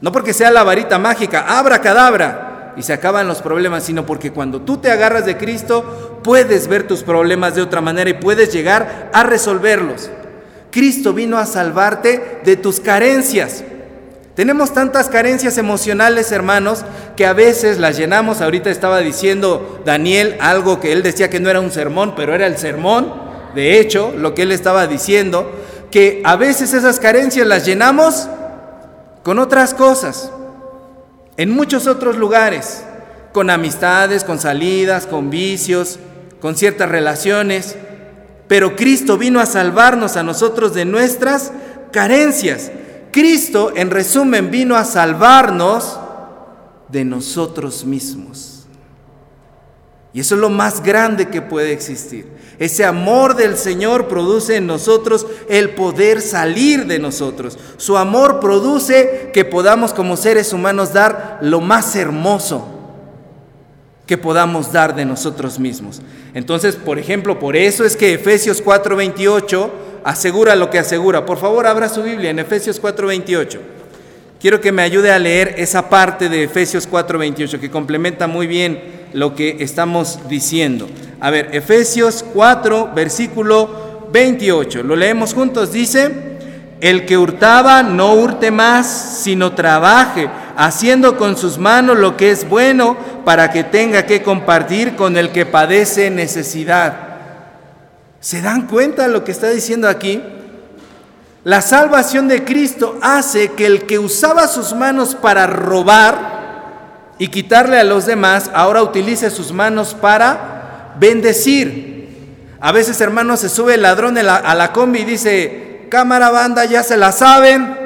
No 0.00 0.12
porque 0.12 0.32
sea 0.32 0.52
la 0.52 0.62
varita 0.62 1.00
mágica, 1.00 1.58
abra 1.58 1.80
cadabra, 1.80 2.74
y 2.76 2.82
se 2.82 2.92
acaban 2.92 3.26
los 3.26 3.42
problemas, 3.42 3.82
sino 3.82 4.06
porque 4.06 4.30
cuando 4.30 4.60
tú 4.60 4.76
te 4.76 4.92
agarras 4.92 5.26
de 5.26 5.36
Cristo, 5.36 6.20
puedes 6.22 6.68
ver 6.68 6.86
tus 6.86 7.02
problemas 7.02 7.56
de 7.56 7.62
otra 7.62 7.80
manera 7.80 8.08
y 8.10 8.14
puedes 8.14 8.52
llegar 8.52 9.10
a 9.12 9.24
resolverlos. 9.24 10.10
Cristo 10.70 11.12
vino 11.12 11.38
a 11.38 11.46
salvarte 11.46 12.40
de 12.44 12.56
tus 12.56 12.78
carencias. 12.78 13.64
Tenemos 14.36 14.74
tantas 14.74 15.08
carencias 15.08 15.56
emocionales, 15.56 16.30
hermanos, 16.30 16.84
que 17.16 17.24
a 17.24 17.32
veces 17.32 17.78
las 17.78 17.96
llenamos. 17.96 18.42
Ahorita 18.42 18.68
estaba 18.68 18.98
diciendo 18.98 19.80
Daniel 19.86 20.36
algo 20.40 20.78
que 20.78 20.92
él 20.92 21.02
decía 21.02 21.30
que 21.30 21.40
no 21.40 21.48
era 21.48 21.60
un 21.60 21.70
sermón, 21.72 22.12
pero 22.14 22.34
era 22.34 22.46
el 22.46 22.58
sermón. 22.58 23.14
De 23.54 23.80
hecho, 23.80 24.12
lo 24.14 24.34
que 24.34 24.42
él 24.42 24.52
estaba 24.52 24.86
diciendo, 24.86 25.50
que 25.90 26.20
a 26.22 26.36
veces 26.36 26.74
esas 26.74 27.00
carencias 27.00 27.46
las 27.46 27.64
llenamos 27.64 28.28
con 29.22 29.38
otras 29.38 29.72
cosas 29.72 30.30
en 31.38 31.50
muchos 31.50 31.86
otros 31.86 32.16
lugares, 32.16 32.84
con 33.32 33.48
amistades, 33.48 34.22
con 34.22 34.38
salidas, 34.38 35.06
con 35.06 35.30
vicios, 35.30 35.98
con 36.42 36.56
ciertas 36.56 36.90
relaciones, 36.90 37.76
pero 38.48 38.76
Cristo 38.76 39.16
vino 39.16 39.40
a 39.40 39.46
salvarnos 39.46 40.18
a 40.18 40.22
nosotros 40.22 40.74
de 40.74 40.84
nuestras 40.84 41.52
carencias. 41.90 42.70
Cristo, 43.16 43.72
en 43.74 43.90
resumen, 43.90 44.50
vino 44.50 44.76
a 44.76 44.84
salvarnos 44.84 45.98
de 46.90 47.02
nosotros 47.02 47.86
mismos. 47.86 48.66
Y 50.12 50.20
eso 50.20 50.34
es 50.34 50.40
lo 50.42 50.50
más 50.50 50.82
grande 50.82 51.30
que 51.30 51.40
puede 51.40 51.72
existir. 51.72 52.26
Ese 52.58 52.84
amor 52.84 53.34
del 53.34 53.56
Señor 53.56 54.06
produce 54.06 54.56
en 54.56 54.66
nosotros 54.66 55.26
el 55.48 55.70
poder 55.70 56.20
salir 56.20 56.84
de 56.84 56.98
nosotros. 56.98 57.58
Su 57.78 57.96
amor 57.96 58.38
produce 58.38 59.30
que 59.32 59.46
podamos 59.46 59.94
como 59.94 60.18
seres 60.18 60.52
humanos 60.52 60.92
dar 60.92 61.38
lo 61.40 61.62
más 61.62 61.96
hermoso 61.96 62.68
que 64.04 64.18
podamos 64.18 64.72
dar 64.72 64.94
de 64.94 65.06
nosotros 65.06 65.58
mismos. 65.58 66.02
Entonces, 66.34 66.76
por 66.76 66.98
ejemplo, 66.98 67.38
por 67.38 67.56
eso 67.56 67.82
es 67.82 67.96
que 67.96 68.12
Efesios 68.12 68.62
4:28 68.62 69.85
asegura 70.06 70.54
lo 70.54 70.70
que 70.70 70.78
asegura. 70.78 71.26
Por 71.26 71.38
favor, 71.38 71.66
abra 71.66 71.88
su 71.88 72.02
Biblia 72.02 72.30
en 72.30 72.38
Efesios 72.38 72.80
4:28. 72.80 73.58
Quiero 74.40 74.60
que 74.60 74.70
me 74.70 74.82
ayude 74.82 75.10
a 75.10 75.18
leer 75.18 75.56
esa 75.58 75.90
parte 75.90 76.28
de 76.28 76.44
Efesios 76.44 76.88
4:28 76.88 77.58
que 77.58 77.70
complementa 77.70 78.28
muy 78.28 78.46
bien 78.46 78.80
lo 79.12 79.34
que 79.34 79.56
estamos 79.60 80.20
diciendo. 80.28 80.88
A 81.20 81.30
ver, 81.30 81.48
Efesios 81.52 82.24
4, 82.32 82.92
versículo 82.94 84.08
28. 84.12 84.84
Lo 84.84 84.94
leemos 84.94 85.34
juntos. 85.34 85.72
Dice, 85.72 86.12
el 86.80 87.04
que 87.04 87.18
hurtaba 87.18 87.82
no 87.82 88.14
hurte 88.14 88.52
más, 88.52 89.20
sino 89.24 89.54
trabaje, 89.54 90.28
haciendo 90.56 91.16
con 91.16 91.36
sus 91.36 91.58
manos 91.58 91.98
lo 91.98 92.16
que 92.16 92.30
es 92.30 92.48
bueno 92.48 92.96
para 93.24 93.50
que 93.50 93.64
tenga 93.64 94.06
que 94.06 94.22
compartir 94.22 94.94
con 94.94 95.16
el 95.16 95.30
que 95.30 95.46
padece 95.46 96.10
necesidad. 96.10 97.05
¿Se 98.26 98.42
dan 98.42 98.66
cuenta 98.66 99.02
de 99.02 99.08
lo 99.10 99.22
que 99.22 99.30
está 99.30 99.50
diciendo 99.50 99.88
aquí? 99.88 100.20
La 101.44 101.60
salvación 101.62 102.26
de 102.26 102.42
Cristo 102.42 102.98
hace 103.00 103.52
que 103.52 103.66
el 103.66 103.86
que 103.86 104.00
usaba 104.00 104.48
sus 104.48 104.74
manos 104.74 105.14
para 105.14 105.46
robar, 105.46 107.14
y 107.20 107.28
quitarle 107.28 107.78
a 107.78 107.84
los 107.84 108.04
demás, 108.04 108.50
ahora 108.52 108.82
utilice 108.82 109.30
sus 109.30 109.52
manos 109.52 109.94
para 109.94 110.94
bendecir. 110.98 112.48
A 112.58 112.72
veces, 112.72 113.00
hermanos, 113.00 113.38
se 113.38 113.48
sube 113.48 113.74
el 113.74 113.82
ladrón 113.82 114.18
a 114.18 114.54
la 114.56 114.72
combi 114.72 115.02
y 115.02 115.04
dice, 115.04 115.86
cámara 115.88 116.30
banda, 116.30 116.64
ya 116.64 116.82
se 116.82 116.96
la 116.96 117.12
saben. 117.12 117.76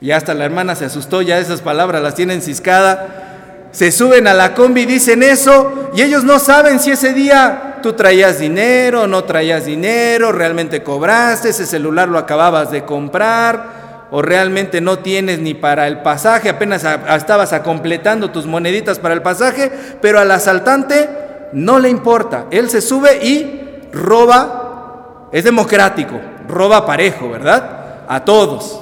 Y 0.00 0.12
hasta 0.12 0.32
la 0.32 0.46
hermana 0.46 0.76
se 0.76 0.86
asustó, 0.86 1.20
ya 1.20 1.38
esas 1.38 1.60
palabras 1.60 2.02
las 2.02 2.14
tienen 2.14 2.40
ciscada. 2.40 3.68
Se 3.70 3.92
suben 3.92 4.26
a 4.28 4.32
la 4.32 4.54
combi 4.54 4.80
y 4.80 4.86
dicen 4.86 5.22
eso, 5.22 5.90
y 5.94 6.00
ellos 6.00 6.24
no 6.24 6.38
saben 6.38 6.80
si 6.80 6.92
ese 6.92 7.12
día 7.12 7.63
tú 7.84 7.92
traías 7.92 8.38
dinero, 8.38 9.06
no 9.06 9.24
traías 9.24 9.66
dinero, 9.66 10.32
realmente 10.32 10.82
cobraste, 10.82 11.50
ese 11.50 11.66
celular 11.66 12.08
lo 12.08 12.16
acababas 12.16 12.70
de 12.70 12.86
comprar 12.86 14.06
o 14.10 14.22
realmente 14.22 14.80
no 14.80 15.00
tienes 15.00 15.38
ni 15.38 15.52
para 15.52 15.86
el 15.86 16.00
pasaje, 16.00 16.48
apenas 16.48 16.82
estabas 16.82 17.52
a 17.52 17.62
completando 17.62 18.30
tus 18.30 18.46
moneditas 18.46 18.98
para 18.98 19.12
el 19.12 19.20
pasaje, 19.20 19.70
pero 20.00 20.18
al 20.18 20.30
asaltante 20.30 21.10
no 21.52 21.78
le 21.78 21.90
importa, 21.90 22.46
él 22.50 22.70
se 22.70 22.80
sube 22.80 23.22
y 23.22 23.90
roba, 23.92 25.28
es 25.30 25.44
democrático, 25.44 26.18
roba 26.48 26.86
parejo, 26.86 27.28
¿verdad? 27.28 28.06
A 28.08 28.24
todos. 28.24 28.80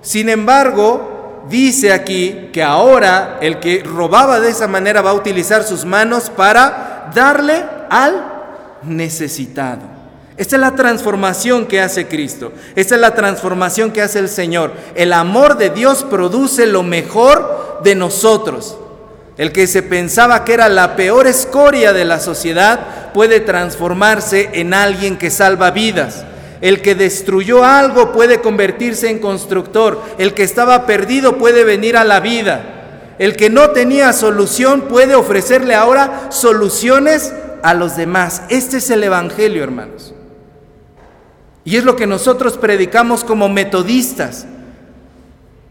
Sin 0.00 0.28
embargo, 0.28 1.42
dice 1.48 1.92
aquí 1.92 2.50
que 2.52 2.62
ahora 2.62 3.38
el 3.40 3.58
que 3.58 3.82
robaba 3.82 4.38
de 4.38 4.50
esa 4.50 4.68
manera 4.68 5.02
va 5.02 5.10
a 5.10 5.14
utilizar 5.14 5.64
sus 5.64 5.84
manos 5.84 6.30
para 6.30 7.10
darle 7.12 7.64
al 7.90 8.33
necesitado. 8.86 9.82
Esta 10.36 10.56
es 10.56 10.60
la 10.60 10.74
transformación 10.74 11.66
que 11.66 11.80
hace 11.80 12.08
Cristo. 12.08 12.52
Esta 12.74 12.96
es 12.96 13.00
la 13.00 13.14
transformación 13.14 13.92
que 13.92 14.02
hace 14.02 14.18
el 14.18 14.28
Señor. 14.28 14.72
El 14.96 15.12
amor 15.12 15.56
de 15.58 15.70
Dios 15.70 16.04
produce 16.04 16.66
lo 16.66 16.82
mejor 16.82 17.80
de 17.84 17.94
nosotros. 17.94 18.76
El 19.36 19.52
que 19.52 19.66
se 19.66 19.82
pensaba 19.82 20.44
que 20.44 20.54
era 20.54 20.68
la 20.68 20.96
peor 20.96 21.26
escoria 21.26 21.92
de 21.92 22.04
la 22.04 22.18
sociedad 22.18 23.12
puede 23.12 23.40
transformarse 23.40 24.50
en 24.54 24.74
alguien 24.74 25.18
que 25.18 25.30
salva 25.30 25.70
vidas. 25.70 26.24
El 26.60 26.82
que 26.82 26.94
destruyó 26.94 27.64
algo 27.64 28.12
puede 28.12 28.40
convertirse 28.40 29.10
en 29.10 29.20
constructor. 29.20 30.00
El 30.18 30.34
que 30.34 30.42
estaba 30.42 30.86
perdido 30.86 31.36
puede 31.36 31.62
venir 31.62 31.96
a 31.96 32.04
la 32.04 32.18
vida. 32.18 32.74
El 33.18 33.36
que 33.36 33.50
no 33.50 33.70
tenía 33.70 34.12
solución 34.12 34.82
puede 34.82 35.14
ofrecerle 35.14 35.74
ahora 35.74 36.28
soluciones 36.30 37.32
a 37.64 37.72
los 37.72 37.96
demás. 37.96 38.42
Este 38.50 38.76
es 38.76 38.90
el 38.90 39.02
Evangelio, 39.02 39.64
hermanos. 39.64 40.14
Y 41.64 41.76
es 41.76 41.84
lo 41.84 41.96
que 41.96 42.06
nosotros 42.06 42.58
predicamos 42.58 43.24
como 43.24 43.48
metodistas. 43.48 44.46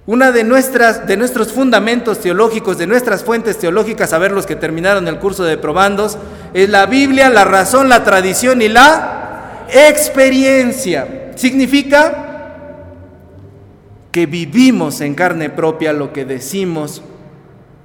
Una 0.07 0.31
de, 0.31 0.43
nuestras, 0.43 1.05
de 1.05 1.15
nuestros 1.15 1.53
fundamentos 1.53 2.19
teológicos, 2.19 2.79
de 2.79 2.87
nuestras 2.87 3.23
fuentes 3.23 3.59
teológicas, 3.59 4.11
a 4.11 4.17
ver 4.17 4.31
los 4.31 4.47
que 4.47 4.55
terminaron 4.55 5.07
el 5.07 5.19
curso 5.19 5.43
de 5.43 5.57
probandos, 5.57 6.17
es 6.55 6.67
la 6.67 6.87
Biblia, 6.87 7.29
la 7.29 7.45
razón, 7.45 7.89
la 7.89 8.03
tradición 8.03 8.63
y 8.63 8.69
la 8.69 9.67
experiencia. 9.71 11.31
Significa 11.35 12.55
que 14.11 14.25
vivimos 14.25 14.99
en 14.99 15.13
carne 15.13 15.51
propia 15.51 15.93
lo 15.93 16.11
que 16.11 16.25
decimos 16.25 17.03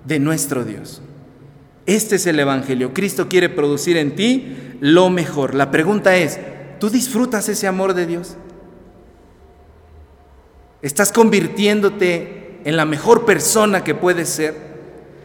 de 0.07 0.19
nuestro 0.19 0.65
Dios. 0.65 1.03
Este 1.89 2.17
es 2.17 2.27
el 2.27 2.39
Evangelio. 2.39 2.95
Cristo 2.95 3.29
quiere 3.29 3.49
producir 3.49 3.97
en 3.97 4.15
ti 4.15 4.57
lo 4.81 5.11
mejor. 5.11 5.55
La 5.55 5.73
pregunta 5.73 6.17
es, 6.17 6.39
¿Tú 6.79 6.91
disfrutas 6.91 7.49
ese 7.49 7.67
amor 7.67 7.95
de 7.95 8.07
Dios? 8.07 8.37
¿Estás 10.81 11.11
convirtiéndote 11.11 12.61
en 12.65 12.77
la 12.77 12.85
mejor 12.85 13.25
persona 13.25 13.83
que 13.83 13.95
puedes 13.95 14.29
ser? 14.29 14.55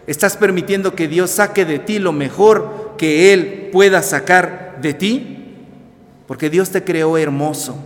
¿Estás 0.08 0.36
permitiendo 0.36 0.96
que 0.96 1.08
Dios 1.08 1.30
saque 1.30 1.66
de 1.66 1.80
ti 1.80 2.00
lo 2.00 2.12
mejor 2.12 2.96
que 2.98 3.34
Él 3.34 3.70
pueda 3.72 4.02
sacar 4.02 4.80
de 4.82 4.94
ti? 4.94 5.56
Porque 6.28 6.50
Dios 6.50 6.72
te 6.72 6.84
creó 6.84 7.18
hermoso. 7.18 7.78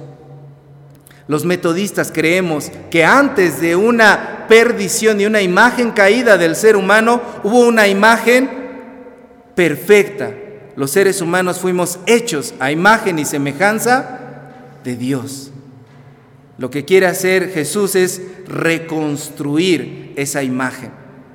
Los 1.27 1.43
metodistas 1.43 2.13
creemos 2.13 2.71
que 2.89 3.03
antes 3.03 3.59
de 3.59 3.75
una 3.75 4.45
perdición 4.47 5.19
y 5.19 5.25
una 5.25 5.41
imagen 5.41 5.91
caída 5.91 6.37
del 6.37 6.55
ser 6.55 6.77
humano, 6.77 7.21
hubo 7.43 7.67
una 7.67 7.89
imagen 7.89 8.66
perfecta, 9.57 10.35
los 10.75 10.91
seres 10.91 11.19
humanos 11.19 11.57
fuimos 11.57 11.97
hechos 12.05 12.53
a 12.59 12.71
imagen 12.71 13.17
y 13.17 13.25
semejanza 13.25 14.19
de 14.83 14.95
Dios. 14.95 15.49
Lo 16.59 16.69
que 16.69 16.85
quiere 16.85 17.07
hacer 17.07 17.51
Jesús 17.51 17.95
es 17.95 18.21
reconstruir 18.47 20.13
esa 20.15 20.43
imagen, 20.43 20.91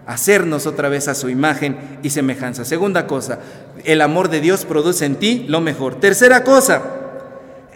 hacernos 0.07 0.67
otra 0.67 0.89
vez 0.89 1.09
a 1.09 1.17
su 1.17 1.31
imagen 1.31 1.77
y 2.05 2.11
semejanza. 2.11 2.65
Segunda 2.65 3.09
cosa, 3.09 3.41
el 3.83 4.01
amor 4.01 4.29
de 4.29 4.41
Dios 4.41 4.65
produce 4.67 5.05
en 5.05 5.17
ti 5.17 5.45
lo 5.49 5.61
mejor. 5.61 5.97
Tercera 5.97 6.45
cosa, 6.45 6.81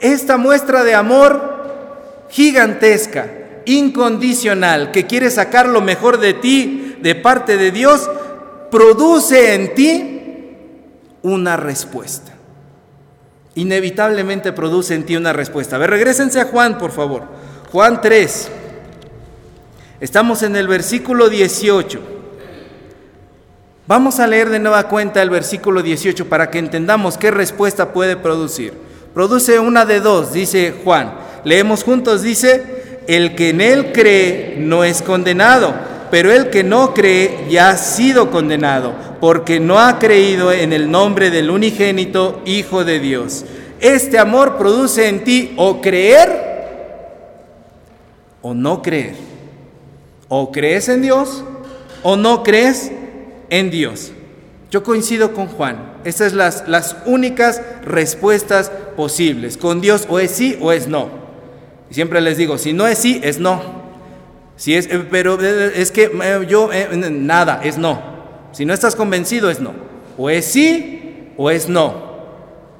esta 0.00 0.36
muestra 0.36 0.84
de 0.84 0.94
amor 0.94 2.26
gigantesca, 2.30 3.28
incondicional, 3.64 4.92
que 4.92 5.06
quiere 5.06 5.28
sacar 5.28 5.68
lo 5.68 5.80
mejor 5.80 6.20
de 6.20 6.34
ti 6.34 6.98
de 7.02 7.16
parte 7.16 7.56
de 7.56 7.72
Dios, 7.72 8.08
produce 8.70 9.52
en 9.52 9.74
ti 9.74 10.15
una 11.26 11.56
respuesta. 11.56 12.32
Inevitablemente 13.56 14.52
produce 14.52 14.94
en 14.94 15.04
ti 15.04 15.16
una 15.16 15.32
respuesta. 15.32 15.74
A 15.74 15.78
ver, 15.80 15.90
regresense 15.90 16.40
a 16.40 16.44
Juan, 16.44 16.78
por 16.78 16.92
favor. 16.92 17.24
Juan 17.72 18.00
3. 18.00 18.48
Estamos 20.00 20.42
en 20.44 20.54
el 20.54 20.68
versículo 20.68 21.28
18. 21.28 22.00
Vamos 23.88 24.20
a 24.20 24.26
leer 24.26 24.50
de 24.50 24.60
nueva 24.60 24.88
cuenta 24.88 25.20
el 25.20 25.30
versículo 25.30 25.82
18 25.82 26.28
para 26.28 26.50
que 26.50 26.58
entendamos 26.58 27.18
qué 27.18 27.32
respuesta 27.32 27.92
puede 27.92 28.16
producir. 28.16 28.74
Produce 29.12 29.58
una 29.58 29.84
de 29.84 30.00
dos, 30.00 30.32
dice 30.32 30.74
Juan. 30.84 31.14
Leemos 31.44 31.82
juntos, 31.82 32.22
dice, 32.22 33.02
el 33.08 33.34
que 33.34 33.50
en 33.50 33.60
él 33.60 33.92
cree 33.92 34.56
no 34.60 34.84
es 34.84 35.02
condenado 35.02 35.74
pero 36.10 36.32
el 36.32 36.50
que 36.50 36.64
no 36.64 36.94
cree 36.94 37.46
ya 37.50 37.70
ha 37.70 37.76
sido 37.76 38.30
condenado, 38.30 38.94
porque 39.20 39.60
no 39.60 39.78
ha 39.78 39.98
creído 39.98 40.52
en 40.52 40.72
el 40.72 40.90
nombre 40.90 41.30
del 41.30 41.50
unigénito 41.50 42.42
Hijo 42.44 42.84
de 42.84 43.00
Dios. 43.00 43.44
Este 43.80 44.18
amor 44.18 44.56
produce 44.56 45.08
en 45.08 45.24
ti 45.24 45.52
o 45.56 45.80
creer 45.80 46.56
o 48.42 48.54
no 48.54 48.82
creer. 48.82 49.14
O 50.28 50.50
crees 50.50 50.88
en 50.88 51.02
Dios 51.02 51.44
o 52.02 52.16
no 52.16 52.42
crees 52.42 52.90
en 53.50 53.70
Dios. 53.70 54.12
Yo 54.70 54.82
coincido 54.82 55.32
con 55.32 55.46
Juan. 55.46 55.94
Estas 56.04 56.30
son 56.30 56.38
las, 56.38 56.68
las 56.68 56.96
únicas 57.06 57.62
respuestas 57.84 58.70
posibles. 58.96 59.56
Con 59.56 59.80
Dios 59.80 60.06
o 60.08 60.18
es 60.18 60.30
sí 60.30 60.58
o 60.60 60.72
es 60.72 60.88
no. 60.88 61.08
Siempre 61.90 62.20
les 62.20 62.36
digo, 62.36 62.58
si 62.58 62.72
no 62.72 62.86
es 62.86 62.98
sí, 62.98 63.20
es 63.22 63.38
no. 63.38 63.85
Si 64.56 64.74
es, 64.74 64.86
eh, 64.86 65.06
pero 65.10 65.38
eh, 65.40 65.72
es 65.76 65.90
que 65.90 66.04
eh, 66.04 66.46
yo, 66.48 66.70
nada, 67.10 67.60
es 67.62 67.78
no. 67.78 68.16
Si 68.52 68.64
no 68.64 68.72
estás 68.72 68.96
convencido, 68.96 69.50
es 69.50 69.60
no. 69.60 69.72
O 70.16 70.30
es 70.30 70.46
sí 70.46 71.32
o 71.36 71.50
es 71.50 71.68
no. 71.68 72.06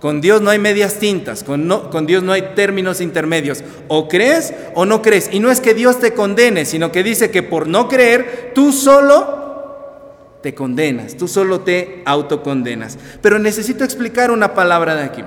Con 0.01 0.21
Dios 0.21 0.41
no 0.41 0.51
hay 0.51 0.59
medias 0.59 0.99
tintas, 0.99 1.43
con, 1.43 1.67
no, 1.67 1.91
con 1.91 2.07
Dios 2.07 2.23
no 2.23 2.33
hay 2.33 2.53
términos 2.55 3.01
intermedios. 3.01 3.63
O 3.89 4.09
crees 4.09 4.55
o 4.75 4.85
no 4.85 5.03
crees. 5.03 5.29
Y 5.33 5.41
no 5.41 5.51
es 5.51 5.61
que 5.61 5.75
Dios 5.75 6.01
te 6.01 6.13
condene, 6.13 6.65
sino 6.65 6.93
que 6.93 7.03
dice 7.03 7.31
que 7.31 7.43
por 7.43 7.67
no 7.67 7.89
creer, 7.89 8.53
tú 8.55 8.73
solo 8.73 10.39
te 10.43 10.55
condenas, 10.55 11.17
tú 11.17 11.29
solo 11.29 11.61
te 11.61 12.03
autocondenas. 12.05 12.99
Pero 13.21 13.39
necesito 13.39 13.85
explicar 13.85 14.31
una 14.31 14.55
palabra 14.55 14.95
de 14.95 15.03
aquí. 15.05 15.25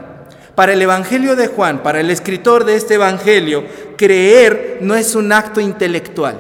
Para 0.59 0.73
el 0.73 0.81
Evangelio 0.81 1.37
de 1.37 1.47
Juan, 1.47 1.83
para 1.83 2.01
el 2.01 2.09
escritor 2.09 2.65
de 2.65 2.75
este 2.75 2.95
Evangelio, 2.95 3.63
creer 3.95 4.79
no 4.81 4.93
es 4.93 5.15
un 5.15 5.31
acto 5.31 5.61
intelectual. 5.61 6.35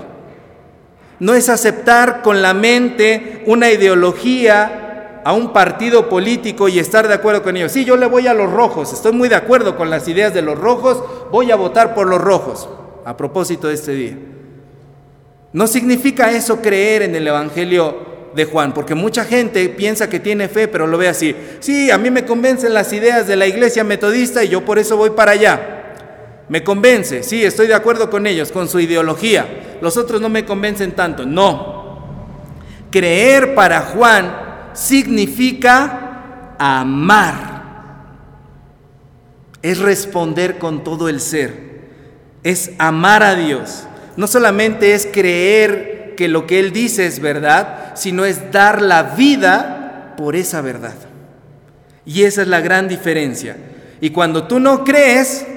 No 1.21 1.35
es 1.35 1.47
aceptar 1.47 2.21
con 2.21 2.41
la 2.41 2.53
mente 2.53 3.43
una 3.45 3.71
ideología 3.71 5.21
a 5.23 5.31
un 5.31 5.53
partido 5.53 6.09
político 6.09 6.67
y 6.67 6.79
estar 6.79 7.07
de 7.07 7.13
acuerdo 7.13 7.43
con 7.43 7.55
ellos. 7.55 7.71
Sí, 7.71 7.85
yo 7.85 7.95
le 7.95 8.07
voy 8.07 8.27
a 8.27 8.33
los 8.33 8.51
rojos, 8.51 8.91
estoy 8.91 9.13
muy 9.13 9.29
de 9.29 9.35
acuerdo 9.35 9.77
con 9.77 9.89
las 9.89 10.05
ideas 10.09 10.33
de 10.33 10.41
los 10.41 10.59
rojos, 10.59 11.01
voy 11.31 11.49
a 11.51 11.55
votar 11.55 11.95
por 11.95 12.05
los 12.05 12.19
rojos, 12.19 12.67
a 13.05 13.15
propósito 13.15 13.69
de 13.69 13.75
este 13.75 13.93
día. 13.93 14.17
No 15.53 15.65
significa 15.65 16.29
eso 16.29 16.61
creer 16.61 17.03
en 17.03 17.15
el 17.15 17.25
Evangelio 17.25 18.08
de 18.35 18.45
Juan, 18.45 18.73
porque 18.73 18.95
mucha 18.95 19.25
gente 19.25 19.67
piensa 19.69 20.09
que 20.09 20.19
tiene 20.19 20.47
fe, 20.47 20.67
pero 20.67 20.87
lo 20.87 20.97
ve 20.97 21.07
así. 21.07 21.35
Sí, 21.59 21.91
a 21.91 21.97
mí 21.97 22.11
me 22.11 22.25
convencen 22.25 22.73
las 22.73 22.93
ideas 22.93 23.27
de 23.27 23.35
la 23.35 23.47
iglesia 23.47 23.83
metodista 23.83 24.43
y 24.43 24.49
yo 24.49 24.63
por 24.63 24.79
eso 24.79 24.97
voy 24.97 25.11
para 25.11 25.31
allá. 25.31 25.79
Me 26.47 26.63
convence, 26.63 27.23
sí, 27.23 27.43
estoy 27.43 27.67
de 27.67 27.75
acuerdo 27.75 28.09
con 28.09 28.25
ellos, 28.25 28.51
con 28.51 28.67
su 28.67 28.79
ideología. 28.79 29.77
Los 29.81 29.97
otros 29.97 30.19
no 30.19 30.29
me 30.29 30.45
convencen 30.45 30.93
tanto. 30.93 31.25
No. 31.25 31.79
Creer 32.91 33.53
para 33.53 33.81
Juan 33.81 34.71
significa 34.73 36.55
amar. 36.57 37.59
Es 39.61 39.77
responder 39.77 40.57
con 40.57 40.83
todo 40.83 41.09
el 41.09 41.21
ser. 41.21 41.69
Es 42.43 42.71
amar 42.79 43.21
a 43.21 43.35
Dios. 43.35 43.83
No 44.15 44.25
solamente 44.25 44.93
es 44.93 45.07
creer 45.11 45.98
que 46.19 46.27
lo 46.27 46.45
que 46.45 46.59
Él 46.59 46.73
dice 46.73 47.05
es 47.05 47.21
verdad, 47.21 47.93
sino 47.95 48.25
es 48.25 48.51
dar 48.51 48.81
la 48.81 49.03
vida 49.03 50.15
por 50.17 50.35
esa 50.35 50.59
verdad. 50.59 50.95
Y 52.05 52.23
esa 52.23 52.41
es 52.41 52.49
la 52.49 52.59
gran 52.59 52.89
diferencia. 52.89 53.55
Y 54.01 54.09
cuando 54.09 54.45
tú 54.45 54.59
no 54.59 54.83
crees, 54.83 55.47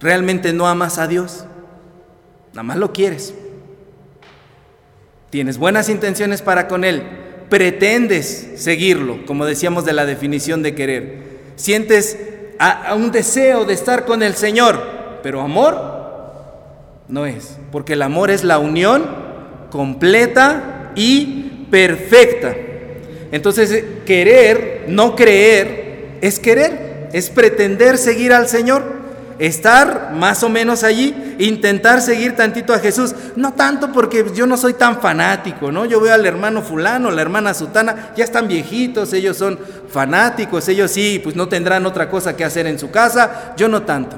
realmente 0.00 0.54
no 0.54 0.66
amas 0.66 0.96
a 0.96 1.08
Dios, 1.08 1.44
nada 2.54 2.62
más 2.62 2.78
lo 2.78 2.94
quieres. 2.94 3.34
Tienes 5.28 5.58
buenas 5.58 5.90
intenciones 5.90 6.40
para 6.40 6.66
con 6.66 6.82
Él, 6.82 7.02
pretendes 7.50 8.52
seguirlo, 8.56 9.26
como 9.26 9.44
decíamos 9.44 9.84
de 9.84 9.92
la 9.92 10.06
definición 10.06 10.62
de 10.62 10.74
querer. 10.74 11.18
Sientes 11.56 12.16
a, 12.58 12.94
un 12.94 13.12
deseo 13.12 13.66
de 13.66 13.74
estar 13.74 14.06
con 14.06 14.22
el 14.22 14.36
Señor, 14.36 15.20
pero 15.22 15.42
amor 15.42 15.91
no 17.12 17.26
es, 17.26 17.58
porque 17.70 17.92
el 17.92 18.00
amor 18.00 18.30
es 18.30 18.42
la 18.42 18.58
unión 18.58 19.04
completa 19.70 20.92
y 20.94 21.66
perfecta. 21.70 22.56
Entonces, 23.30 23.84
querer, 24.06 24.86
no 24.88 25.14
creer, 25.14 26.16
es 26.22 26.38
querer, 26.38 27.10
es 27.12 27.28
pretender 27.28 27.98
seguir 27.98 28.32
al 28.32 28.48
Señor. 28.48 29.02
estar 29.38 30.12
más 30.14 30.42
o 30.44 30.48
menos 30.48 30.84
allí, 30.84 31.34
intentar 31.38 32.00
seguir 32.00 32.36
tantito 32.36 32.72
a 32.72 32.78
Jesús, 32.78 33.14
no 33.34 33.54
tanto 33.54 33.90
porque 33.90 34.24
yo 34.34 34.46
no 34.46 34.56
soy 34.56 34.74
tan 34.74 35.00
fanático, 35.00 35.72
¿no? 35.72 35.84
Yo 35.84 36.00
veo 36.00 36.14
al 36.14 36.24
hermano 36.24 36.62
fulano, 36.62 37.10
la 37.10 37.22
hermana 37.22 37.52
sutana, 37.52 38.12
ya 38.16 38.22
están 38.22 38.46
viejitos, 38.46 39.12
ellos 39.12 39.36
son 39.36 39.58
fanáticos, 39.88 40.68
ellos 40.68 40.92
sí, 40.92 41.20
pues 41.20 41.34
no 41.34 41.48
tendrán 41.48 41.86
otra 41.86 42.08
cosa 42.08 42.36
que 42.36 42.44
hacer 42.44 42.68
en 42.68 42.78
su 42.78 42.90
casa, 42.92 43.52
yo 43.56 43.68
no 43.68 43.82
tanto. 43.82 44.16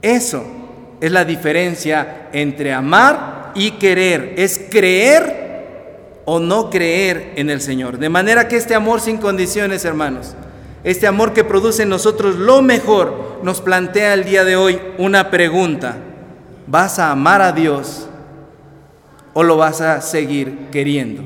Eso 0.00 0.61
es 1.02 1.10
la 1.10 1.24
diferencia 1.24 2.28
entre 2.32 2.72
amar 2.72 3.50
y 3.56 3.72
querer, 3.72 4.34
es 4.36 4.60
creer 4.70 6.22
o 6.24 6.38
no 6.38 6.70
creer 6.70 7.32
en 7.34 7.50
el 7.50 7.60
Señor. 7.60 7.98
De 7.98 8.08
manera 8.08 8.46
que 8.46 8.54
este 8.54 8.76
amor 8.76 9.00
sin 9.00 9.18
condiciones, 9.18 9.84
hermanos, 9.84 10.36
este 10.84 11.08
amor 11.08 11.32
que 11.32 11.42
produce 11.42 11.82
en 11.82 11.88
nosotros 11.88 12.36
lo 12.36 12.62
mejor, 12.62 13.40
nos 13.42 13.60
plantea 13.60 14.14
el 14.14 14.22
día 14.22 14.44
de 14.44 14.54
hoy 14.54 14.80
una 14.96 15.28
pregunta. 15.28 15.96
¿Vas 16.68 17.00
a 17.00 17.10
amar 17.10 17.42
a 17.42 17.50
Dios 17.50 18.06
o 19.34 19.42
lo 19.42 19.56
vas 19.56 19.80
a 19.80 20.00
seguir 20.02 20.68
queriendo? 20.70 21.24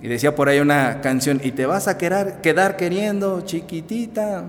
Y 0.00 0.08
decía 0.08 0.34
por 0.34 0.48
ahí 0.48 0.60
una 0.60 1.02
canción, 1.02 1.42
y 1.44 1.50
te 1.50 1.66
vas 1.66 1.88
a 1.88 1.98
quedar, 1.98 2.40
quedar 2.40 2.78
queriendo, 2.78 3.42
chiquitita, 3.42 4.44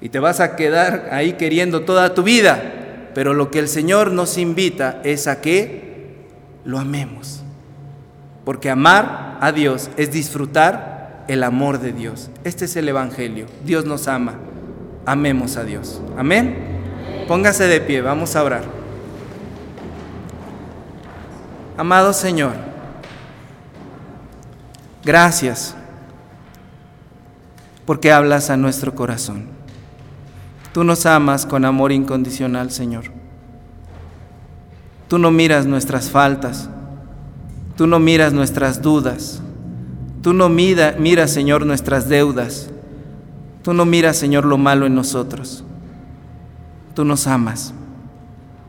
y 0.00 0.08
te 0.08 0.18
vas 0.18 0.40
a 0.40 0.56
quedar 0.56 1.08
ahí 1.12 1.34
queriendo 1.34 1.82
toda 1.82 2.14
tu 2.14 2.22
vida. 2.22 3.10
Pero 3.14 3.32
lo 3.32 3.50
que 3.50 3.58
el 3.58 3.68
Señor 3.68 4.12
nos 4.12 4.36
invita 4.36 5.00
es 5.02 5.26
a 5.26 5.40
que 5.40 6.26
lo 6.64 6.78
amemos. 6.78 7.42
Porque 8.44 8.70
amar 8.70 9.38
a 9.40 9.52
Dios 9.52 9.90
es 9.96 10.12
disfrutar 10.12 11.24
el 11.28 11.42
amor 11.42 11.80
de 11.80 11.92
Dios. 11.92 12.30
Este 12.44 12.66
es 12.66 12.76
el 12.76 12.88
Evangelio. 12.88 13.46
Dios 13.64 13.84
nos 13.84 14.06
ama. 14.06 14.34
Amemos 15.06 15.56
a 15.56 15.64
Dios. 15.64 16.00
Amén. 16.16 16.76
Póngase 17.26 17.64
de 17.64 17.80
pie, 17.80 18.02
vamos 18.02 18.36
a 18.36 18.44
orar. 18.44 18.62
Amado 21.76 22.12
Señor, 22.14 22.54
gracias 25.04 25.74
porque 27.84 28.12
hablas 28.12 28.48
a 28.48 28.56
nuestro 28.56 28.94
corazón. 28.94 29.55
Tú 30.76 30.84
nos 30.84 31.06
amas 31.06 31.46
con 31.46 31.64
amor 31.64 31.90
incondicional, 31.90 32.70
Señor. 32.70 33.04
Tú 35.08 35.16
no 35.18 35.30
miras 35.30 35.64
nuestras 35.64 36.10
faltas, 36.10 36.68
Tú 37.78 37.86
no 37.86 37.98
miras 37.98 38.34
nuestras 38.34 38.82
dudas. 38.82 39.40
Tú 40.20 40.34
no 40.34 40.50
miras, 40.50 41.30
Señor, 41.30 41.64
nuestras 41.64 42.10
deudas. 42.10 42.68
Tú 43.62 43.72
no 43.72 43.86
miras, 43.86 44.18
Señor, 44.18 44.44
lo 44.44 44.58
malo 44.58 44.84
en 44.84 44.94
nosotros. 44.94 45.64
Tú 46.92 47.06
nos 47.06 47.26
amas, 47.26 47.72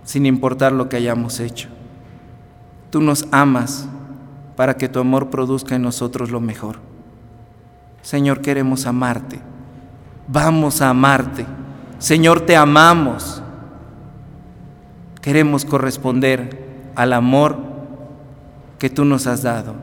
sin 0.06 0.26
importar 0.26 0.72
lo 0.72 0.88
que 0.88 0.96
hayamos 0.96 1.42
hecho. 1.42 1.68
Tú 2.90 3.02
nos 3.02 3.28
amas 3.32 3.86
para 4.56 4.78
que 4.78 4.88
tu 4.88 5.00
amor 5.00 5.30
produzca 5.30 5.76
en 5.76 5.82
nosotros 5.82 6.32
lo 6.32 6.40
mejor. 6.40 6.78
Señor, 8.02 8.40
queremos 8.40 8.86
amarte. 8.86 9.42
Vamos 10.30 10.82
a 10.82 10.88
amarte. 10.92 11.46
Señor, 12.00 12.42
te 12.42 12.56
amamos. 12.56 13.42
Queremos 15.22 15.66
corresponder 15.66 16.66
al 16.96 17.14
amor 17.14 17.58
que 18.80 18.90
tú 18.90 19.04
nos 19.06 19.28
has 19.28 19.44
dado. 19.44 19.76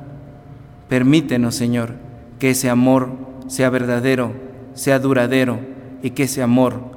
Permítenos, 0.89 1.55
Señor, 1.55 1.95
que 2.39 2.51
ese 2.51 2.71
amor 2.71 3.11
sea 3.49 3.71
verdadero, 3.71 4.33
sea 4.75 4.99
duradero 4.99 5.61
y 6.03 6.11
que 6.11 6.25
ese 6.25 6.43
amor 6.43 6.95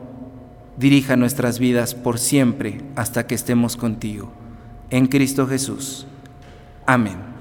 dirija 0.77 1.15
nuestras 1.15 1.59
vidas 1.59 1.95
por 1.95 2.19
siempre 2.19 2.81
hasta 2.95 3.25
que 3.25 3.35
estemos 3.35 3.75
contigo. 3.75 4.31
En 4.89 5.07
Cristo 5.07 5.47
Jesús. 5.47 6.07
Amén. 6.85 7.36